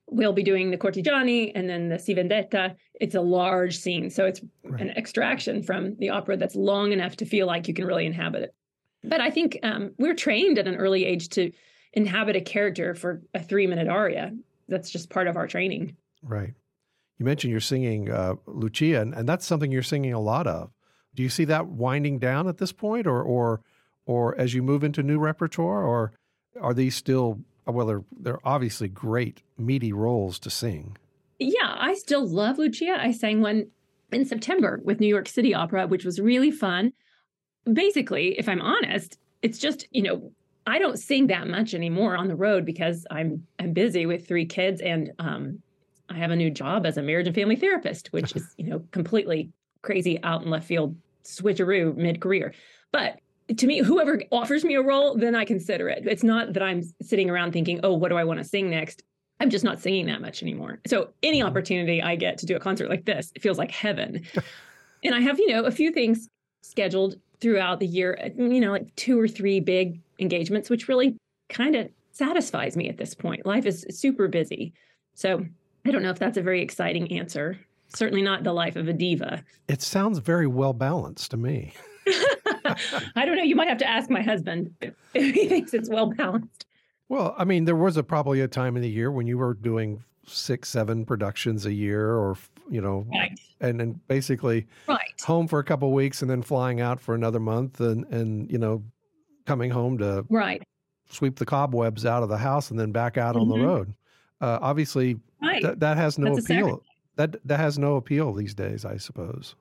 We'll 0.08 0.32
be 0.32 0.44
doing 0.44 0.70
the 0.70 0.78
Cortigiani 0.78 1.52
and 1.54 1.68
then 1.68 1.88
the 1.88 1.98
Si 1.98 2.14
Vendetta. 2.14 2.76
It's 3.00 3.16
a 3.16 3.20
large 3.20 3.76
scene. 3.76 4.08
So 4.08 4.24
it's 4.24 4.40
right. 4.64 4.80
an 4.80 4.90
extraction 4.90 5.62
from 5.62 5.96
the 5.96 6.10
opera 6.10 6.36
that's 6.36 6.54
long 6.54 6.92
enough 6.92 7.16
to 7.16 7.26
feel 7.26 7.46
like 7.46 7.66
you 7.66 7.74
can 7.74 7.86
really 7.86 8.06
inhabit 8.06 8.42
it. 8.42 8.54
But 9.02 9.20
I 9.20 9.30
think 9.30 9.58
um, 9.62 9.92
we're 9.98 10.14
trained 10.14 10.58
at 10.58 10.68
an 10.68 10.76
early 10.76 11.04
age 11.04 11.28
to 11.30 11.50
inhabit 11.92 12.36
a 12.36 12.40
character 12.40 12.94
for 12.94 13.22
a 13.34 13.42
three 13.42 13.66
minute 13.66 13.88
aria. 13.88 14.32
That's 14.68 14.90
just 14.90 15.10
part 15.10 15.26
of 15.26 15.36
our 15.36 15.46
training. 15.46 15.96
Right. 16.22 16.54
You 17.18 17.24
mentioned 17.24 17.50
you're 17.50 17.60
singing 17.60 18.10
uh, 18.10 18.34
Lucia, 18.46 19.00
and, 19.00 19.14
and 19.14 19.28
that's 19.28 19.46
something 19.46 19.72
you're 19.72 19.82
singing 19.82 20.12
a 20.12 20.20
lot 20.20 20.46
of. 20.46 20.70
Do 21.14 21.22
you 21.22 21.30
see 21.30 21.46
that 21.46 21.66
winding 21.66 22.18
down 22.18 22.46
at 22.46 22.58
this 22.58 22.72
point, 22.72 23.06
or 23.06 23.22
or 23.22 23.62
or 24.04 24.38
as 24.38 24.54
you 24.54 24.62
move 24.62 24.84
into 24.84 25.02
new 25.02 25.18
repertoire, 25.18 25.82
or 25.82 26.12
are 26.60 26.74
these 26.74 26.94
still 26.94 27.40
well 27.66 27.86
they're 27.86 28.04
they're 28.20 28.46
obviously 28.46 28.88
great 28.88 29.42
meaty 29.58 29.92
roles 29.92 30.38
to 30.40 30.50
sing. 30.50 30.96
Yeah 31.38 31.74
i 31.78 31.94
still 31.94 32.26
love 32.26 32.58
lucia. 32.58 32.96
I 32.98 33.12
sang 33.12 33.40
one 33.40 33.66
in 34.12 34.24
september 34.24 34.80
with 34.84 35.00
new 35.00 35.08
york 35.08 35.28
city 35.28 35.54
opera 35.54 35.86
which 35.86 36.04
was 36.04 36.20
really 36.20 36.50
fun. 36.50 36.92
Basically 37.70 38.38
if 38.38 38.48
i'm 38.48 38.60
honest 38.60 39.18
it's 39.42 39.58
just 39.58 39.86
you 39.90 40.02
know 40.02 40.32
i 40.66 40.78
don't 40.78 40.98
sing 40.98 41.26
that 41.26 41.48
much 41.48 41.74
anymore 41.74 42.16
on 42.16 42.28
the 42.28 42.36
road 42.36 42.64
because 42.64 43.06
i'm 43.10 43.44
i'm 43.58 43.72
busy 43.72 44.06
with 44.06 44.26
three 44.28 44.46
kids 44.46 44.80
and 44.80 45.10
um, 45.18 45.60
i 46.08 46.14
have 46.14 46.30
a 46.30 46.36
new 46.36 46.50
job 46.50 46.86
as 46.86 46.96
a 46.96 47.02
marriage 47.02 47.26
and 47.26 47.34
family 47.34 47.56
therapist 47.56 48.12
which 48.12 48.36
is 48.36 48.54
you 48.56 48.68
know 48.68 48.82
completely 48.92 49.50
crazy 49.82 50.22
out 50.22 50.42
in 50.42 50.50
left 50.50 50.66
field 50.66 50.96
switcheroo 51.26 51.96
mid-career. 51.96 52.54
But 52.92 53.20
to 53.54 53.66
me, 53.66 53.78
whoever 53.80 54.22
offers 54.32 54.64
me 54.64 54.74
a 54.74 54.82
role, 54.82 55.16
then 55.16 55.34
I 55.34 55.44
consider 55.44 55.88
it. 55.88 56.06
It's 56.06 56.24
not 56.24 56.52
that 56.52 56.62
I'm 56.62 56.82
sitting 57.02 57.30
around 57.30 57.52
thinking, 57.52 57.80
oh, 57.82 57.92
what 57.92 58.08
do 58.08 58.16
I 58.16 58.24
want 58.24 58.38
to 58.38 58.44
sing 58.44 58.70
next? 58.70 59.02
I'm 59.38 59.50
just 59.50 59.64
not 59.64 59.80
singing 59.80 60.06
that 60.06 60.20
much 60.20 60.42
anymore. 60.42 60.80
So 60.86 61.10
any 61.22 61.38
mm-hmm. 61.38 61.48
opportunity 61.48 62.02
I 62.02 62.16
get 62.16 62.38
to 62.38 62.46
do 62.46 62.56
a 62.56 62.60
concert 62.60 62.88
like 62.88 63.04
this, 63.04 63.32
it 63.34 63.42
feels 63.42 63.58
like 63.58 63.70
heaven. 63.70 64.24
and 65.04 65.14
I 65.14 65.20
have, 65.20 65.38
you 65.38 65.48
know, 65.48 65.64
a 65.64 65.70
few 65.70 65.92
things 65.92 66.28
scheduled 66.62 67.16
throughout 67.40 67.80
the 67.80 67.86
year, 67.86 68.18
uh, 68.22 68.30
you 68.42 68.60
know, 68.60 68.72
like 68.72 68.94
two 68.96 69.20
or 69.20 69.28
three 69.28 69.60
big 69.60 70.00
engagements, 70.18 70.70
which 70.70 70.88
really 70.88 71.16
kind 71.48 71.76
of 71.76 71.88
satisfies 72.12 72.76
me 72.76 72.88
at 72.88 72.96
this 72.96 73.14
point. 73.14 73.44
Life 73.44 73.66
is 73.66 73.86
super 73.90 74.26
busy. 74.26 74.72
So 75.14 75.44
I 75.84 75.90
don't 75.90 76.02
know 76.02 76.10
if 76.10 76.18
that's 76.18 76.38
a 76.38 76.42
very 76.42 76.62
exciting 76.62 77.12
answer. 77.12 77.58
Certainly 77.94 78.22
not 78.22 78.42
the 78.42 78.52
life 78.52 78.74
of 78.74 78.88
a 78.88 78.92
diva. 78.92 79.44
It 79.68 79.82
sounds 79.82 80.18
very 80.18 80.46
well 80.46 80.72
balanced 80.72 81.30
to 81.32 81.36
me. 81.36 81.74
I 83.16 83.24
don't 83.24 83.36
know. 83.36 83.42
You 83.42 83.56
might 83.56 83.68
have 83.68 83.78
to 83.78 83.88
ask 83.88 84.10
my 84.10 84.22
husband 84.22 84.74
if 84.80 85.34
he 85.34 85.48
thinks 85.48 85.74
it's 85.74 85.88
well 85.88 86.06
balanced. 86.06 86.66
Well, 87.08 87.34
I 87.38 87.44
mean, 87.44 87.64
there 87.64 87.76
was 87.76 87.96
a, 87.96 88.02
probably 88.02 88.40
a 88.40 88.48
time 88.48 88.76
in 88.76 88.82
the 88.82 88.90
year 88.90 89.12
when 89.12 89.26
you 89.26 89.38
were 89.38 89.54
doing 89.54 90.02
six, 90.26 90.68
seven 90.68 91.04
productions 91.04 91.66
a 91.66 91.72
year, 91.72 92.16
or 92.16 92.36
you 92.68 92.80
know, 92.80 93.06
right. 93.12 93.38
and 93.60 93.78
then 93.78 94.00
basically 94.08 94.66
right. 94.88 95.20
home 95.22 95.46
for 95.46 95.60
a 95.60 95.64
couple 95.64 95.92
weeks 95.92 96.22
and 96.22 96.30
then 96.30 96.42
flying 96.42 96.80
out 96.80 97.00
for 97.00 97.14
another 97.14 97.38
month, 97.38 97.80
and 97.80 98.04
and 98.06 98.50
you 98.50 98.58
know, 98.58 98.82
coming 99.46 99.70
home 99.70 99.98
to 99.98 100.24
right 100.28 100.62
sweep 101.08 101.36
the 101.36 101.46
cobwebs 101.46 102.04
out 102.04 102.22
of 102.22 102.28
the 102.28 102.38
house 102.38 102.70
and 102.70 102.78
then 102.78 102.92
back 102.92 103.16
out 103.16 103.34
mm-hmm. 103.34 103.42
on 103.42 103.48
the 103.48 103.54
mm-hmm. 103.56 103.64
road. 103.64 103.94
Uh, 104.40 104.58
obviously, 104.60 105.16
right. 105.42 105.62
th- 105.62 105.78
that 105.78 105.96
has 105.96 106.18
no 106.18 106.34
That's 106.34 106.50
appeal. 106.50 106.82
That 107.16 107.36
that 107.46 107.58
has 107.58 107.78
no 107.78 107.96
appeal 107.96 108.34
these 108.34 108.54
days, 108.54 108.84
I 108.84 108.98
suppose. 108.98 109.54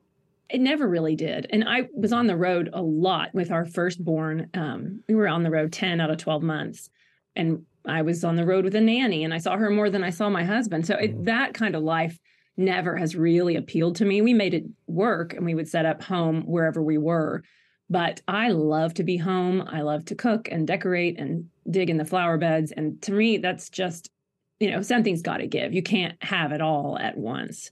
It 0.48 0.60
never 0.60 0.88
really 0.88 1.16
did. 1.16 1.46
And 1.50 1.64
I 1.68 1.88
was 1.94 2.12
on 2.12 2.26
the 2.26 2.36
road 2.36 2.70
a 2.72 2.82
lot 2.82 3.34
with 3.34 3.50
our 3.50 3.64
firstborn. 3.64 4.48
Um, 4.54 5.02
we 5.08 5.14
were 5.14 5.28
on 5.28 5.42
the 5.42 5.50
road 5.50 5.72
10 5.72 6.00
out 6.00 6.10
of 6.10 6.18
12 6.18 6.42
months. 6.42 6.88
And 7.34 7.64
I 7.86 8.02
was 8.02 8.24
on 8.24 8.36
the 8.36 8.46
road 8.46 8.64
with 8.64 8.74
a 8.74 8.80
nanny 8.80 9.24
and 9.24 9.34
I 9.34 9.38
saw 9.38 9.56
her 9.56 9.70
more 9.70 9.90
than 9.90 10.04
I 10.04 10.10
saw 10.10 10.28
my 10.28 10.44
husband. 10.44 10.86
So 10.86 10.94
it, 10.96 11.16
mm. 11.16 11.24
that 11.24 11.54
kind 11.54 11.74
of 11.74 11.82
life 11.82 12.18
never 12.56 12.96
has 12.96 13.14
really 13.14 13.56
appealed 13.56 13.96
to 13.96 14.04
me. 14.04 14.22
We 14.22 14.34
made 14.34 14.54
it 14.54 14.64
work 14.86 15.34
and 15.34 15.44
we 15.44 15.54
would 15.54 15.68
set 15.68 15.86
up 15.86 16.02
home 16.02 16.42
wherever 16.42 16.82
we 16.82 16.98
were. 16.98 17.42
But 17.88 18.20
I 18.26 18.48
love 18.50 18.94
to 18.94 19.04
be 19.04 19.16
home. 19.16 19.62
I 19.66 19.82
love 19.82 20.04
to 20.06 20.14
cook 20.14 20.48
and 20.50 20.66
decorate 20.66 21.20
and 21.20 21.48
dig 21.70 21.90
in 21.90 21.98
the 21.98 22.04
flower 22.04 22.38
beds. 22.38 22.72
And 22.72 23.00
to 23.02 23.12
me, 23.12 23.38
that's 23.38 23.68
just, 23.68 24.10
you 24.58 24.70
know, 24.70 24.82
something's 24.82 25.22
got 25.22 25.38
to 25.38 25.46
give. 25.46 25.72
You 25.72 25.82
can't 25.82 26.20
have 26.22 26.52
it 26.52 26.60
all 26.60 26.98
at 26.98 27.16
once 27.16 27.70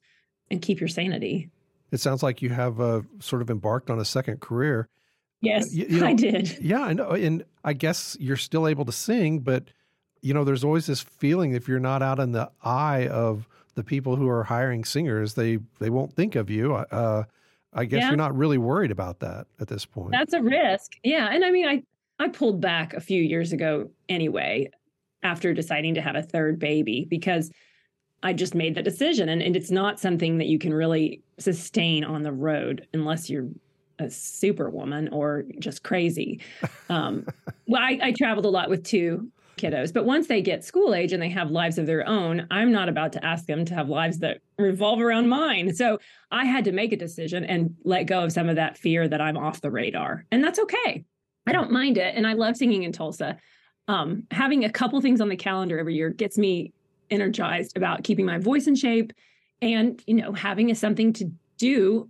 and 0.51 0.63
keep 0.63 0.81
your 0.81 0.89
sanity. 0.89 1.51
It 1.95 2.01
sounds 2.01 2.25
like 2.25 2.43
you 2.43 2.51
have 2.51 2.81
uh, 2.81 3.03
sort 3.21 3.41
of 3.41 3.51
embarked 3.51 3.89
on 3.89 4.01
a 4.01 4.05
second 4.05 4.41
career. 4.41 4.89
Yes, 5.41 5.73
you, 5.73 5.87
you 5.89 6.01
know, 6.01 6.07
I 6.09 6.13
did. 6.13 6.59
Yeah, 6.61 6.83
I 6.83 6.93
know. 6.93 7.11
And 7.11 7.45
I 7.63 7.73
guess 7.73 8.17
you're 8.19 8.37
still 8.37 8.67
able 8.67 8.85
to 8.87 8.93
sing, 8.93 9.39
but 9.39 9.69
you 10.21 10.35
know, 10.35 10.43
there's 10.43 10.65
always 10.65 10.87
this 10.87 11.01
feeling 11.01 11.53
if 11.53 11.69
you're 11.69 11.79
not 11.79 12.03
out 12.03 12.19
in 12.19 12.33
the 12.33 12.51
eye 12.65 13.07
of 13.07 13.49
the 13.77 13.85
people 13.85 14.17
who 14.17 14.29
are 14.29 14.43
hiring 14.43 14.85
singers, 14.85 15.35
they 15.35 15.59
they 15.79 15.89
won't 15.89 16.13
think 16.15 16.35
of 16.35 16.51
you. 16.51 16.75
Uh, 16.75 17.25
I 17.73 17.85
guess 17.85 18.01
yeah. 18.01 18.09
you're 18.09 18.17
not 18.17 18.37
really 18.37 18.59
worried 18.59 18.91
about 18.91 19.21
that 19.21 19.47
at 19.61 19.69
this 19.69 19.85
point. 19.85 20.11
That's 20.11 20.33
a 20.33 20.43
risk. 20.43 20.95
Yeah, 21.05 21.29
and 21.31 21.45
I 21.45 21.53
mean, 21.53 21.69
I 21.69 21.85
I 22.19 22.27
pulled 22.29 22.61
back 22.61 22.93
a 22.93 23.01
few 23.01 23.23
years 23.23 23.53
ago 23.53 23.89
anyway 24.09 24.69
after 25.23 25.55
deciding 25.55 25.95
to 25.95 26.01
have 26.01 26.17
a 26.17 26.23
third 26.23 26.59
baby 26.59 27.07
because 27.09 27.53
I 28.25 28.33
just 28.33 28.55
made 28.55 28.75
the 28.75 28.83
decision. 28.83 29.29
And, 29.29 29.43
and 29.43 29.55
it's 29.55 29.71
not 29.71 30.01
something 30.01 30.39
that 30.39 30.47
you 30.47 30.59
can 30.59 30.73
really 30.73 31.23
sustain 31.39 32.05
on 32.05 32.23
the 32.23 32.33
road 32.33 32.89
unless 32.95 33.29
you're 33.29 33.49
a 33.99 34.11
superwoman 34.11 35.09
or 35.09 35.45
just 35.61 35.85
crazy. 35.85 36.41
Um, 36.91 37.27
well, 37.67 37.81
I, 37.83 37.99
I 38.03 38.13
traveled 38.13 38.45
a 38.45 38.51
lot 38.51 38.69
with 38.69 38.85
two 38.85 39.31
kiddos, 39.57 39.91
but 39.93 40.05
once 40.05 40.27
they 40.27 40.43
get 40.43 40.63
school 40.63 40.95
age 40.95 41.15
and 41.15 41.23
they 41.23 41.31
have 41.31 41.51
lives 41.51 41.79
of 41.79 41.87
their 41.87 42.07
own, 42.07 42.47
I'm 42.51 42.71
not 42.71 42.91
about 42.91 43.11
to 43.15 43.25
ask 43.25 43.47
them 43.47 43.65
to 43.65 43.75
have 43.75 43.89
lives 43.89 44.19
that 44.19 44.41
revolve 44.59 45.01
around 45.01 45.31
mine. 45.31 45.75
So 45.75 45.99
I 46.31 46.45
had 46.45 46.63
to 46.67 46.73
make 46.73 46.93
a 46.93 46.97
decision 46.97 47.43
and 47.43 47.75
let 47.85 48.05
go 48.05 48.23
of 48.23 48.33
some 48.33 48.51
of 48.51 48.57
that 48.57 48.77
fear 48.77 49.09
that 49.09 49.21
I'm 49.23 49.39
off 49.39 49.63
the 49.63 49.71
radar. 49.71 50.27
And 50.31 50.45
that's 50.45 50.59
okay. 50.59 51.05
I 51.47 51.53
don't 51.53 51.71
mind 51.71 51.97
it. 51.97 52.15
And 52.15 52.27
I 52.27 52.35
love 52.35 52.57
singing 52.57 52.83
in 52.83 52.93
Tulsa. 52.93 53.39
Um, 53.89 54.25
having 54.31 54.67
a 54.67 54.71
couple 54.71 55.01
things 55.01 55.23
on 55.23 55.31
the 55.31 55.37
calendar 55.37 55.79
every 55.79 55.95
year 55.95 56.11
gets 56.11 56.37
me 56.37 56.75
energized 57.11 57.77
about 57.77 58.05
keeping 58.05 58.27
my 58.27 58.39
voice 58.39 58.67
in 58.67 58.75
shape 58.75 59.13
and, 59.63 60.03
you 60.07 60.15
know, 60.15 60.33
having 60.33 60.71
a, 60.71 60.75
something 60.75 61.13
to 61.15 61.31
do 61.59 62.09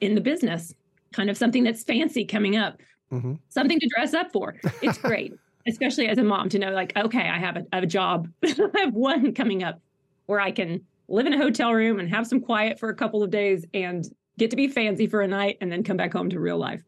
in 0.00 0.14
the 0.14 0.20
business, 0.20 0.74
kind 1.12 1.30
of 1.30 1.36
something 1.36 1.64
that's 1.64 1.82
fancy 1.82 2.24
coming 2.24 2.56
up, 2.56 2.80
mm-hmm. 3.12 3.34
something 3.48 3.78
to 3.80 3.88
dress 3.94 4.14
up 4.14 4.32
for. 4.32 4.56
It's 4.82 4.98
great, 5.02 5.34
especially 5.66 6.08
as 6.08 6.18
a 6.18 6.24
mom 6.24 6.48
to 6.50 6.58
know, 6.58 6.70
like, 6.70 6.96
okay, 6.96 7.28
I 7.28 7.38
have 7.38 7.56
a, 7.56 7.66
I 7.72 7.76
have 7.76 7.84
a 7.84 7.88
job, 7.88 8.28
I 8.44 8.70
have 8.76 8.94
one 8.94 9.34
coming 9.34 9.62
up 9.62 9.80
where 10.26 10.40
I 10.40 10.50
can 10.50 10.80
live 11.08 11.26
in 11.26 11.32
a 11.32 11.38
hotel 11.38 11.72
room 11.72 11.98
and 11.98 12.08
have 12.10 12.26
some 12.26 12.40
quiet 12.40 12.78
for 12.78 12.90
a 12.90 12.94
couple 12.94 13.22
of 13.22 13.30
days 13.30 13.64
and 13.74 14.06
get 14.38 14.50
to 14.50 14.56
be 14.56 14.68
fancy 14.68 15.06
for 15.06 15.20
a 15.20 15.28
night 15.28 15.56
and 15.60 15.72
then 15.72 15.82
come 15.82 15.96
back 15.96 16.12
home 16.12 16.30
to 16.30 16.38
real 16.38 16.58
life. 16.58 16.82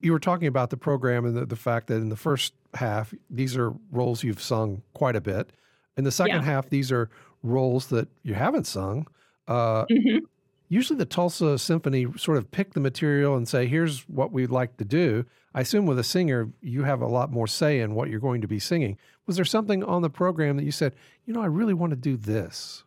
You 0.00 0.12
were 0.12 0.20
talking 0.20 0.48
about 0.48 0.70
the 0.70 0.76
program 0.76 1.24
and 1.24 1.36
the, 1.36 1.46
the 1.46 1.56
fact 1.56 1.86
that 1.86 1.96
in 1.96 2.10
the 2.10 2.16
first 2.16 2.52
half, 2.74 3.14
these 3.30 3.56
are 3.56 3.72
roles 3.90 4.22
you've 4.22 4.42
sung 4.42 4.82
quite 4.92 5.16
a 5.16 5.20
bit. 5.20 5.52
In 5.96 6.04
the 6.04 6.10
second 6.10 6.36
yeah. 6.36 6.42
half, 6.42 6.68
these 6.70 6.90
are 6.90 7.08
roles 7.42 7.86
that 7.88 8.08
you 8.22 8.34
haven't 8.34 8.66
sung. 8.66 9.06
Uh, 9.46 9.84
mm-hmm. 9.86 10.24
Usually, 10.68 10.98
the 10.98 11.04
Tulsa 11.04 11.58
Symphony 11.58 12.06
sort 12.16 12.38
of 12.38 12.50
pick 12.50 12.72
the 12.72 12.80
material 12.80 13.36
and 13.36 13.46
say, 13.46 13.66
"Here's 13.66 14.00
what 14.08 14.32
we'd 14.32 14.50
like 14.50 14.76
to 14.78 14.84
do." 14.84 15.24
I 15.54 15.60
assume 15.60 15.86
with 15.86 15.98
a 15.98 16.04
singer, 16.04 16.50
you 16.62 16.82
have 16.82 17.00
a 17.00 17.06
lot 17.06 17.30
more 17.30 17.46
say 17.46 17.80
in 17.80 17.94
what 17.94 18.08
you're 18.08 18.18
going 18.18 18.40
to 18.40 18.48
be 18.48 18.58
singing. 18.58 18.98
Was 19.26 19.36
there 19.36 19.44
something 19.44 19.84
on 19.84 20.02
the 20.02 20.10
program 20.10 20.56
that 20.56 20.64
you 20.64 20.72
said, 20.72 20.94
"You 21.26 21.34
know, 21.34 21.42
I 21.42 21.46
really 21.46 21.74
want 21.74 21.90
to 21.90 21.96
do 21.96 22.16
this"? 22.16 22.82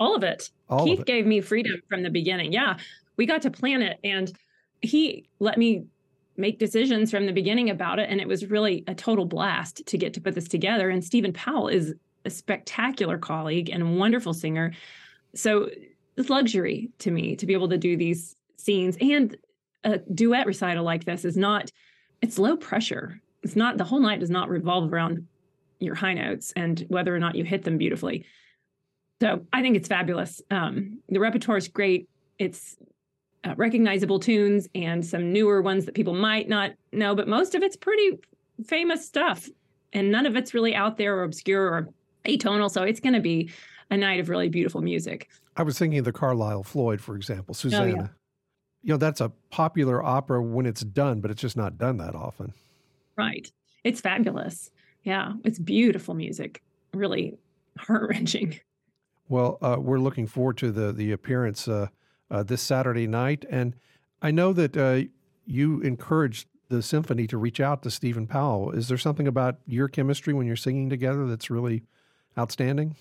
All 0.00 0.16
of 0.16 0.24
it. 0.24 0.50
All 0.68 0.86
Keith 0.86 1.00
of 1.00 1.02
it. 1.02 1.06
gave 1.06 1.26
me 1.26 1.40
freedom 1.40 1.80
from 1.88 2.02
the 2.02 2.10
beginning. 2.10 2.52
Yeah, 2.52 2.78
we 3.16 3.26
got 3.26 3.42
to 3.42 3.50
plan 3.50 3.82
it, 3.82 4.00
and 4.02 4.32
he 4.80 5.28
let 5.38 5.58
me 5.58 5.84
make 6.36 6.58
decisions 6.58 7.10
from 7.10 7.26
the 7.26 7.32
beginning 7.32 7.70
about 7.70 7.98
it. 7.98 8.08
And 8.10 8.20
it 8.20 8.26
was 8.26 8.46
really 8.46 8.82
a 8.86 8.94
total 8.94 9.26
blast 9.26 9.84
to 9.86 9.98
get 9.98 10.14
to 10.14 10.20
put 10.20 10.34
this 10.34 10.48
together. 10.48 10.88
And 10.88 11.04
Stephen 11.04 11.32
Powell 11.32 11.68
is 11.68 11.94
a 12.24 12.30
spectacular 12.30 13.18
colleague 13.18 13.70
and 13.70 13.82
a 13.82 13.86
wonderful 13.86 14.34
singer. 14.34 14.72
So 15.34 15.70
it's 16.16 16.30
luxury 16.30 16.90
to 16.98 17.10
me 17.10 17.36
to 17.36 17.46
be 17.46 17.52
able 17.52 17.68
to 17.68 17.78
do 17.78 17.96
these 17.96 18.36
scenes. 18.56 18.96
And 19.00 19.36
a 19.84 19.98
duet 19.98 20.46
recital 20.46 20.84
like 20.84 21.04
this 21.04 21.24
is 21.24 21.36
not, 21.36 21.70
it's 22.20 22.38
low 22.38 22.56
pressure. 22.56 23.20
It's 23.42 23.56
not, 23.56 23.78
the 23.78 23.84
whole 23.84 24.00
night 24.00 24.20
does 24.20 24.30
not 24.30 24.50
revolve 24.50 24.92
around 24.92 25.26
your 25.78 25.94
high 25.94 26.14
notes 26.14 26.52
and 26.56 26.84
whether 26.88 27.14
or 27.14 27.18
not 27.18 27.34
you 27.34 27.44
hit 27.44 27.64
them 27.64 27.78
beautifully. 27.78 28.26
So 29.22 29.46
I 29.52 29.62
think 29.62 29.76
it's 29.76 29.88
fabulous. 29.88 30.42
Um, 30.50 31.00
the 31.08 31.20
repertoire 31.20 31.56
is 31.56 31.68
great. 31.68 32.08
It's 32.38 32.76
uh, 33.44 33.54
recognizable 33.56 34.18
tunes 34.18 34.68
and 34.74 35.04
some 35.04 35.32
newer 35.32 35.62
ones 35.62 35.86
that 35.86 35.94
people 35.94 36.14
might 36.14 36.48
not 36.48 36.72
know, 36.92 37.14
but 37.14 37.28
most 37.28 37.54
of 37.54 37.62
it's 37.62 37.76
pretty 37.76 38.18
famous 38.66 39.06
stuff. 39.06 39.48
And 39.92 40.12
none 40.12 40.26
of 40.26 40.36
it's 40.36 40.54
really 40.54 40.74
out 40.74 40.98
there 40.98 41.16
or 41.16 41.24
obscure 41.24 41.64
or 41.64 41.88
atonal. 42.24 42.70
So 42.70 42.82
it's 42.82 43.00
going 43.00 43.14
to 43.14 43.20
be 43.20 43.50
a 43.90 43.96
night 43.96 44.20
of 44.20 44.28
really 44.28 44.48
beautiful 44.48 44.80
music. 44.80 45.28
I 45.56 45.62
was 45.62 45.78
thinking 45.78 45.98
of 45.98 46.04
the 46.04 46.12
Carlisle 46.12 46.62
Floyd, 46.64 47.00
for 47.00 47.16
example, 47.16 47.54
Susanna. 47.54 47.84
Oh, 47.84 48.02
yeah. 48.02 48.08
You 48.82 48.94
know, 48.94 48.96
that's 48.96 49.20
a 49.20 49.30
popular 49.50 50.02
opera 50.02 50.42
when 50.42 50.64
it's 50.64 50.82
done, 50.82 51.20
but 51.20 51.30
it's 51.30 51.40
just 51.40 51.56
not 51.56 51.76
done 51.76 51.98
that 51.98 52.14
often. 52.14 52.54
Right. 53.16 53.50
It's 53.84 54.00
fabulous. 54.00 54.70
Yeah. 55.04 55.34
It's 55.44 55.58
beautiful 55.58 56.14
music. 56.14 56.62
Really 56.94 57.38
heart 57.76 58.08
wrenching. 58.10 58.58
Well, 59.28 59.58
uh, 59.62 59.76
we're 59.78 59.98
looking 59.98 60.26
forward 60.26 60.58
to 60.58 60.72
the 60.72 60.92
the 60.92 61.12
appearance 61.12 61.68
uh, 61.68 61.88
uh, 62.30 62.42
this 62.42 62.62
Saturday 62.62 63.06
night, 63.06 63.44
and 63.48 63.76
I 64.20 64.32
know 64.32 64.52
that 64.52 64.76
uh, 64.76 65.08
you 65.46 65.80
encouraged 65.82 66.48
the 66.68 66.82
symphony 66.82 67.26
to 67.28 67.38
reach 67.38 67.60
out 67.60 67.82
to 67.82 67.90
Stephen 67.90 68.26
Powell. 68.26 68.72
Is 68.72 68.88
there 68.88 68.98
something 68.98 69.28
about 69.28 69.58
your 69.66 69.88
chemistry 69.88 70.32
when 70.32 70.46
you're 70.46 70.56
singing 70.56 70.88
together 70.90 71.26
that's 71.26 71.50
really 71.50 71.82
outstanding? 72.38 72.96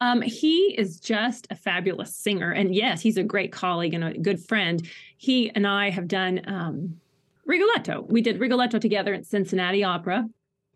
Um, 0.00 0.22
he 0.22 0.74
is 0.78 0.98
just 0.98 1.46
a 1.50 1.54
fabulous 1.54 2.14
singer. 2.16 2.52
And 2.52 2.74
yes, 2.74 3.02
he's 3.02 3.18
a 3.18 3.22
great 3.22 3.52
colleague 3.52 3.92
and 3.92 4.04
a 4.04 4.16
good 4.16 4.40
friend. 4.40 4.86
He 5.18 5.50
and 5.50 5.66
I 5.66 5.90
have 5.90 6.08
done 6.08 6.40
um, 6.46 7.00
Rigoletto. 7.44 8.06
We 8.08 8.22
did 8.22 8.40
Rigoletto 8.40 8.78
together 8.78 9.12
at 9.12 9.26
Cincinnati 9.26 9.84
Opera, 9.84 10.26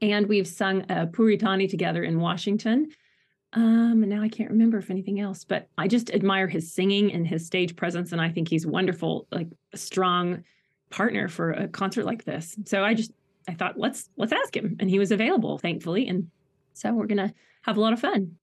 and 0.03 0.27
we've 0.27 0.47
sung 0.47 0.83
uh, 0.91 1.07
Puritani 1.07 1.71
together 1.71 2.03
in 2.03 2.21
Washington. 2.21 2.89
Um, 3.55 4.03
and 4.03 4.09
now 4.09 4.21
I 4.21 4.29
can't 4.29 4.51
remember 4.51 4.79
if 4.79 4.91
anything 4.91 5.21
else, 5.21 5.45
but 5.45 5.69
I 5.79 5.87
just 5.87 6.11
admire 6.11 6.49
his 6.49 6.73
singing 6.73 7.13
and 7.13 7.27
his 7.27 7.47
stage 7.47 7.77
presence. 7.77 8.13
And 8.13 8.21
I 8.21 8.29
think 8.29 8.49
he's 8.49 8.67
wonderful, 8.67 9.27
like 9.31 9.47
a 9.73 9.77
strong 9.77 10.43
partner 10.91 11.29
for 11.29 11.53
a 11.53 11.69
concert 11.69 12.05
like 12.05 12.25
this. 12.25 12.57
So 12.67 12.85
I 12.85 12.95
just, 12.95 13.13
I 13.49 13.55
thought, 13.55 13.79
let's, 13.79 14.11
let's 14.17 14.33
ask 14.33 14.57
him. 14.57 14.77
And 14.81 14.91
he 14.91 14.99
was 14.99 15.13
available, 15.13 15.59
thankfully. 15.59 16.09
And 16.09 16.31
so 16.73 16.93
we're 16.93 17.07
going 17.07 17.29
to 17.29 17.35
have 17.65 17.77
a 17.77 17.81
lot 17.81 17.93
of 17.93 18.01
fun. 18.01 18.37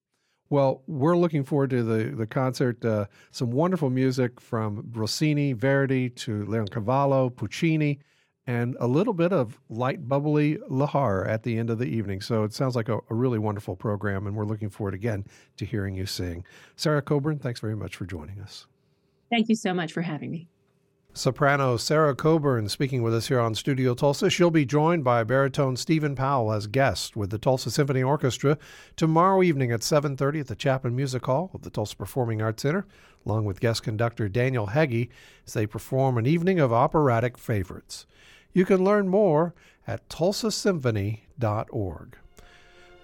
Well, 0.50 0.84
we're 0.86 1.16
looking 1.16 1.44
forward 1.44 1.70
to 1.70 1.84
the 1.84 2.16
the 2.16 2.28
concert. 2.28 2.84
Uh, 2.84 3.06
some 3.32 3.52
wonderful 3.52 3.90
music 3.90 4.42
from 4.42 4.92
Rossini, 4.92 5.54
Verdi 5.54 6.10
to 6.10 6.44
Leoncavallo, 6.46 7.34
Puccini, 7.34 8.00
and 8.48 8.76
a 8.80 8.88
little 8.88 9.14
bit 9.14 9.32
of 9.32 9.60
light, 9.70 10.10
bubbly 10.10 10.58
Lehár 10.70 11.26
at 11.28 11.44
the 11.44 11.58
end 11.58 11.70
of 11.70 11.78
the 11.80 11.86
evening. 11.86 12.20
So 12.20 12.44
it 12.44 12.54
sounds 12.54 12.76
like 12.76 12.90
a, 12.90 12.98
a 13.10 13.16
really 13.16 13.40
wonderful 13.40 13.78
program, 13.78 14.28
and 14.28 14.36
we're 14.36 14.46
looking 14.46 14.70
forward 14.70 14.94
again 14.94 15.26
to 15.58 15.66
hearing 15.66 15.96
you 15.96 16.06
sing. 16.06 16.44
Sarah 16.76 17.02
Coburn, 17.02 17.40
thanks 17.40 17.62
very 17.62 17.76
much 17.76 17.96
for 17.96 18.06
joining 18.06 18.42
us. 18.42 18.68
Thank 19.30 19.48
you 19.48 19.56
so 19.56 19.74
much 19.74 19.94
for 19.94 20.02
having 20.02 20.32
me. 20.32 20.50
Soprano 21.14 21.76
Sarah 21.76 22.16
Coburn 22.16 22.70
speaking 22.70 23.04
with 23.04 23.14
us 23.14 23.28
here 23.28 23.42
on 23.42 23.54
Studio 23.54 23.94
Tulsa. 23.94 24.30
She'll 24.30 24.50
be 24.50 24.64
joined 24.64 25.04
by 25.04 25.26
baritone 25.26 25.76
Stephen 25.76 26.16
Powell 26.16 26.54
as 26.54 26.68
guest 26.68 27.18
with 27.18 27.32
the 27.32 27.38
Tulsa 27.38 27.70
Symphony 27.70 28.02
Orchestra 28.02 28.58
tomorrow 28.96 29.44
evening 29.44 29.74
at 29.74 29.84
7:30 29.84 30.40
at 30.40 30.48
the 30.48 30.56
Chapman 30.56 30.96
Music 30.96 31.26
Hall 31.26 31.52
of 31.54 31.64
the 31.64 31.70
Tulsa 31.70 31.98
Performing 31.98 32.42
Arts 32.42 32.64
Center, 32.64 32.86
along 33.26 33.44
with 33.44 33.60
guest 33.60 33.84
conductor 33.84 34.30
Daniel 34.30 34.68
Hege 34.68 35.10
as 35.46 35.54
they 35.54 35.68
perform 35.68 36.18
an 36.18 36.26
evening 36.26 36.62
of 36.62 36.72
operatic 36.72 37.38
favorites. 37.38 38.06
You 38.54 38.64
can 38.64 38.82
learn 38.82 39.10
more 39.10 39.54
at 39.86 40.08
tulsasymphony.org. 40.08 42.18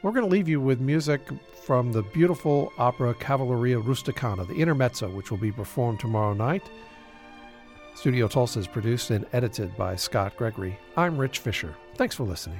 We're 0.02 0.12
going 0.12 0.26
to 0.26 0.32
leave 0.32 0.48
you 0.48 0.62
with 0.62 0.80
music 0.80 1.20
from 1.66 1.92
the 1.92 2.04
beautiful 2.04 2.72
opera 2.78 3.14
Cavalleria 3.16 3.82
Rusticana, 3.82 4.48
the 4.48 4.56
Intermezzo, 4.56 5.10
which 5.10 5.30
will 5.30 5.38
be 5.38 5.52
performed 5.52 6.00
tomorrow 6.00 6.34
night. 6.34 6.64
Studio 7.98 8.28
Tulsa 8.28 8.60
is 8.60 8.68
produced 8.68 9.10
and 9.10 9.26
edited 9.34 9.76
by 9.76 9.96
Scott 9.96 10.38
Gregory. 10.38 10.78
I'm 10.96 11.18
Rich 11.18 11.40
Fisher. 11.40 11.76
Thanks 11.96 12.14
for 12.14 12.26
listening. 12.26 12.60